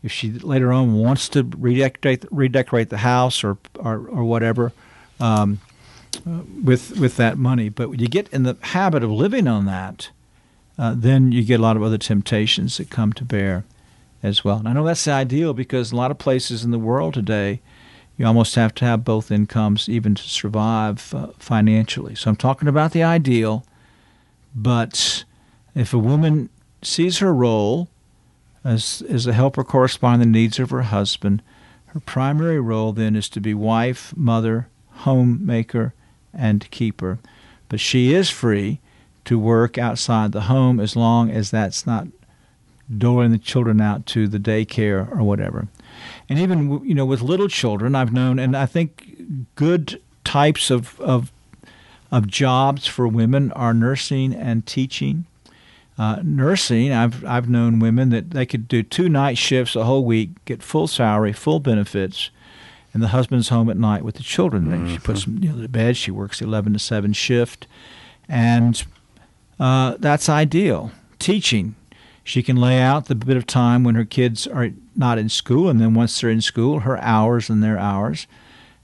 [0.00, 4.72] If she later on wants to redecorate redecorate the house or or, or whatever,
[5.22, 5.60] um,
[6.26, 7.68] uh, with with that money.
[7.68, 10.10] But when you get in the habit of living on that,
[10.78, 13.64] uh, then you get a lot of other temptations that come to bear
[14.22, 14.58] as well.
[14.58, 17.60] And I know that's the ideal because a lot of places in the world today,
[18.16, 22.14] you almost have to have both incomes even to survive uh, financially.
[22.14, 23.64] So I'm talking about the ideal,
[24.54, 25.24] but
[25.74, 26.50] if a woman
[26.82, 27.88] sees her role
[28.64, 31.42] as, as a helper corresponding to the needs of her husband,
[31.86, 34.68] her primary role then is to be wife, mother,
[35.02, 35.94] homemaker,
[36.34, 37.18] and keeper.
[37.68, 38.80] But she is free
[39.24, 42.08] to work outside the home as long as that's not
[42.98, 45.68] doling the children out to the daycare or whatever.
[46.28, 51.00] And even you know with little children, I've known, and I think good types of
[51.00, 51.32] of,
[52.10, 55.26] of jobs for women are nursing and teaching.
[55.98, 60.04] Uh, nursing, I've I've known women that they could do two night shifts a whole
[60.04, 62.30] week, get full salary, full benefits,
[62.92, 64.66] and the husband's home at night with the children.
[64.66, 64.88] Mm-hmm.
[64.88, 65.96] She puts them you know, to bed.
[65.96, 67.66] She works the eleven to seven shift,
[68.28, 68.82] and
[69.58, 70.90] uh, that's ideal.
[71.18, 71.76] Teaching,
[72.24, 75.68] She can lay out the bit of time when her kids are not in school,
[75.68, 78.26] and then once they're in school, her hours and their hours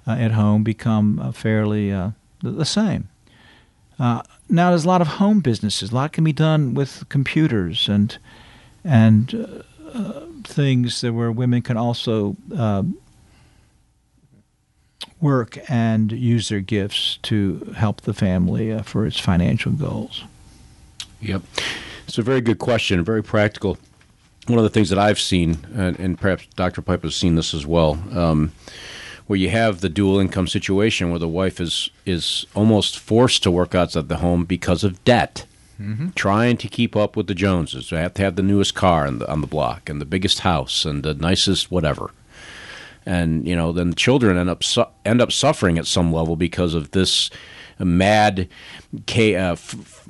[0.07, 2.11] uh, at home become uh, fairly uh,
[2.43, 3.09] the same.
[3.99, 5.93] Uh, now, there's a lot of home businesses.
[5.93, 8.19] A lot can be done with computers and
[8.85, 12.83] and uh, things that where women can also uh,
[15.21, 20.25] work and use their gifts to help the family for its financial goals.
[21.21, 21.43] Yep.
[22.07, 23.79] It's a very good question, very practical.
[24.47, 26.81] One of the things that I've seen, and, and perhaps Dr.
[26.81, 28.53] Pipa has seen this as well, um,
[29.27, 33.51] where you have the dual income situation where the wife is is almost forced to
[33.51, 35.45] work outside the home because of debt.
[35.79, 36.09] Mm-hmm.
[36.17, 39.19] Trying to keep up with the Joneses, they have to have the newest car on
[39.19, 42.11] the, on the block and the biggest house and the nicest whatever,
[43.09, 46.75] and you know then children end up su- end up suffering at some level because
[46.75, 47.31] of this
[47.79, 48.49] mad
[49.17, 49.57] uh,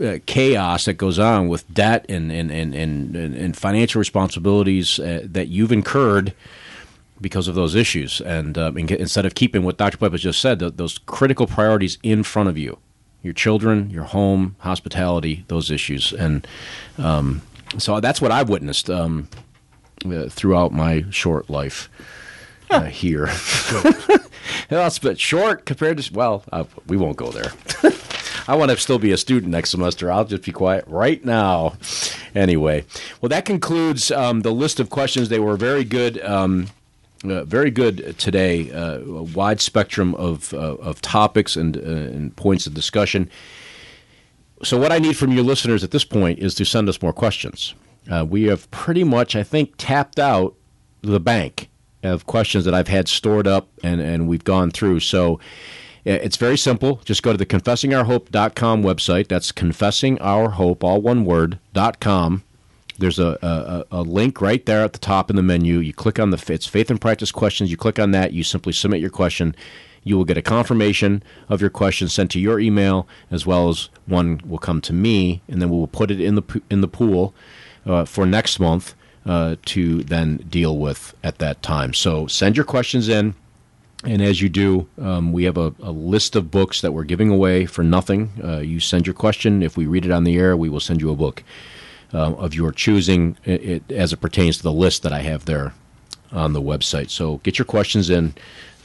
[0.03, 5.21] uh, chaos that goes on with debt and and and and, and financial responsibilities uh,
[5.25, 6.35] that you've incurred
[7.21, 8.21] because of those issues.
[8.21, 9.99] And instead of keeping what Dr.
[10.09, 12.79] Has just said, those critical priorities in front of you,
[13.25, 16.47] your children, your home, hospitality, those issues, and
[16.97, 17.43] um,
[17.77, 19.29] so that's what I've witnessed um,
[20.31, 21.89] throughout my short life.
[22.71, 23.25] Uh, here,
[24.71, 27.53] a bit short compared to well, uh, we won't go there.
[28.49, 30.11] I want to still be a student next semester.
[30.11, 31.75] I'll just be quiet right now.
[32.35, 32.85] Anyway,
[33.21, 35.29] well, that concludes um, the list of questions.
[35.29, 36.21] They were very good.
[36.23, 36.69] Um,
[37.25, 38.71] uh, very good today.
[38.71, 43.29] Uh, a wide spectrum of, uh, of topics and, uh, and points of discussion.
[44.63, 47.13] So, what I need from you listeners at this point is to send us more
[47.13, 47.75] questions.
[48.11, 50.55] Uh, we have pretty much, I think, tapped out
[51.03, 51.68] the bank
[52.03, 55.01] of questions that I've had stored up and, and we've gone through.
[55.01, 55.41] So,
[56.05, 57.03] it's very simple.
[57.05, 59.29] Just go to the confessingourhope.com website.
[59.29, 62.45] That's confessingourhope, all one word, dot com
[62.99, 63.39] there's a,
[63.91, 65.79] a, a, link right there at the top in the menu.
[65.79, 67.71] You click on the it's faith and practice questions.
[67.71, 68.33] You click on that.
[68.33, 69.55] You simply submit your question.
[70.03, 73.89] You will get a confirmation of your question sent to your email, as well as
[74.07, 76.89] one will come to me, and then we will put it in the in the
[76.89, 77.35] pool
[77.87, 78.95] uh, for next month
[79.29, 81.93] uh, to then deal with at that time.
[81.93, 83.35] So send your questions in.
[84.05, 87.31] And as you do, um, we have a, a, list of books that we're giving
[87.31, 88.31] away for nothing.
[88.43, 89.61] Uh, you send your question.
[89.63, 91.43] If we read it on the air, we will send you a book
[92.15, 95.47] uh, of your choosing it, it, as it pertains to the list that I have
[95.47, 95.75] there
[96.31, 97.11] on the website.
[97.11, 98.35] So get your questions in,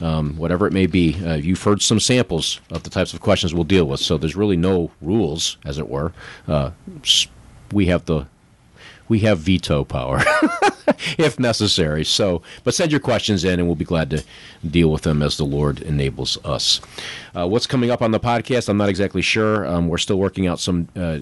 [0.00, 1.16] um, whatever it may be.
[1.24, 4.36] Uh, you've heard some samples of the types of questions we'll deal with, so there's
[4.36, 6.12] really no rules, as it were.
[6.48, 6.72] Uh,
[7.72, 8.26] we have the
[9.08, 10.22] we have veto power
[11.18, 12.04] if necessary.
[12.04, 14.24] So, but send your questions in, and we'll be glad to
[14.68, 16.80] deal with them as the Lord enables us.
[17.34, 18.68] Uh, what's coming up on the podcast?
[18.68, 19.66] I'm not exactly sure.
[19.66, 21.18] Um, we're still working out some uh,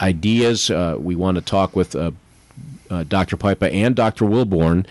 [0.00, 0.70] ideas.
[0.70, 2.10] Uh, we want to talk with uh,
[2.90, 3.36] uh, Dr.
[3.36, 4.24] Pipa and Dr.
[4.24, 4.86] Willborn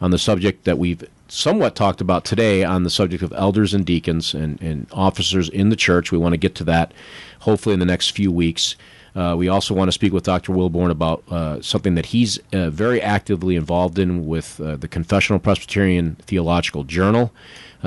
[0.00, 3.86] on the subject that we've somewhat talked about today on the subject of elders and
[3.86, 6.12] deacons and, and officers in the church.
[6.12, 6.92] We want to get to that
[7.40, 8.76] hopefully in the next few weeks.
[9.14, 10.52] Uh, we also want to speak with Dr.
[10.52, 16.16] Willborn about uh, something that he's uh, very actively involved in with the Confessional Presbyterian
[16.22, 17.32] Theological Journal.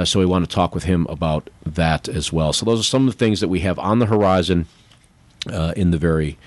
[0.05, 2.53] so we want to talk with him about that as well.
[2.53, 4.67] So those are some of the things that we have on the horizon
[5.75, 6.37] in the very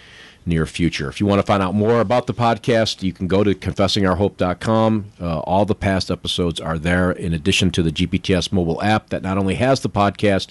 [0.47, 1.09] near future.
[1.09, 5.13] If you want to find out more about the podcast, you can go to confessingourhope.com.
[5.21, 9.23] Uh, all the past episodes are there, in addition to the GPTS mobile app that
[9.23, 10.49] not only has the podcast,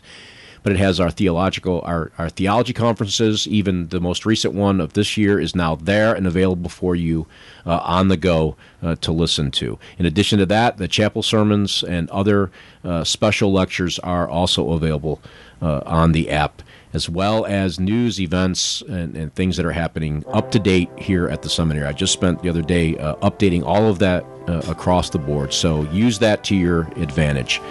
[0.64, 3.47] but it has our theological our, our theology conferences.
[3.47, 7.28] Even the most recent one of this year is now there and available for you
[7.66, 9.78] uh, on the go uh, to listen to.
[9.97, 12.51] In addition to that, the chapel sermons and other
[12.84, 15.22] uh, special lectures are also available
[15.62, 16.62] uh, on the app
[16.93, 21.30] as well as news events and, and, things that are happening up to date here
[21.30, 21.86] at the seminary.
[21.86, 25.53] I just spent the other day uh, updating all of that uh, across the board.
[25.53, 27.62] So use that to your advantage.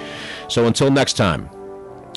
[0.49, 1.51] So until next time,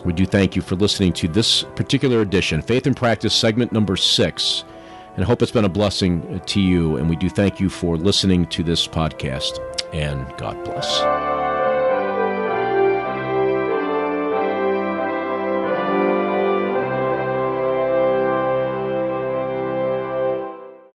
[0.06, 3.96] we do thank you for listening to this particular edition, Faith and Practice, segment number
[3.96, 4.64] six.
[5.16, 6.98] And I hope it's been a blessing to you.
[6.98, 9.60] And we do thank you for listening to this podcast.
[9.94, 11.31] And God bless.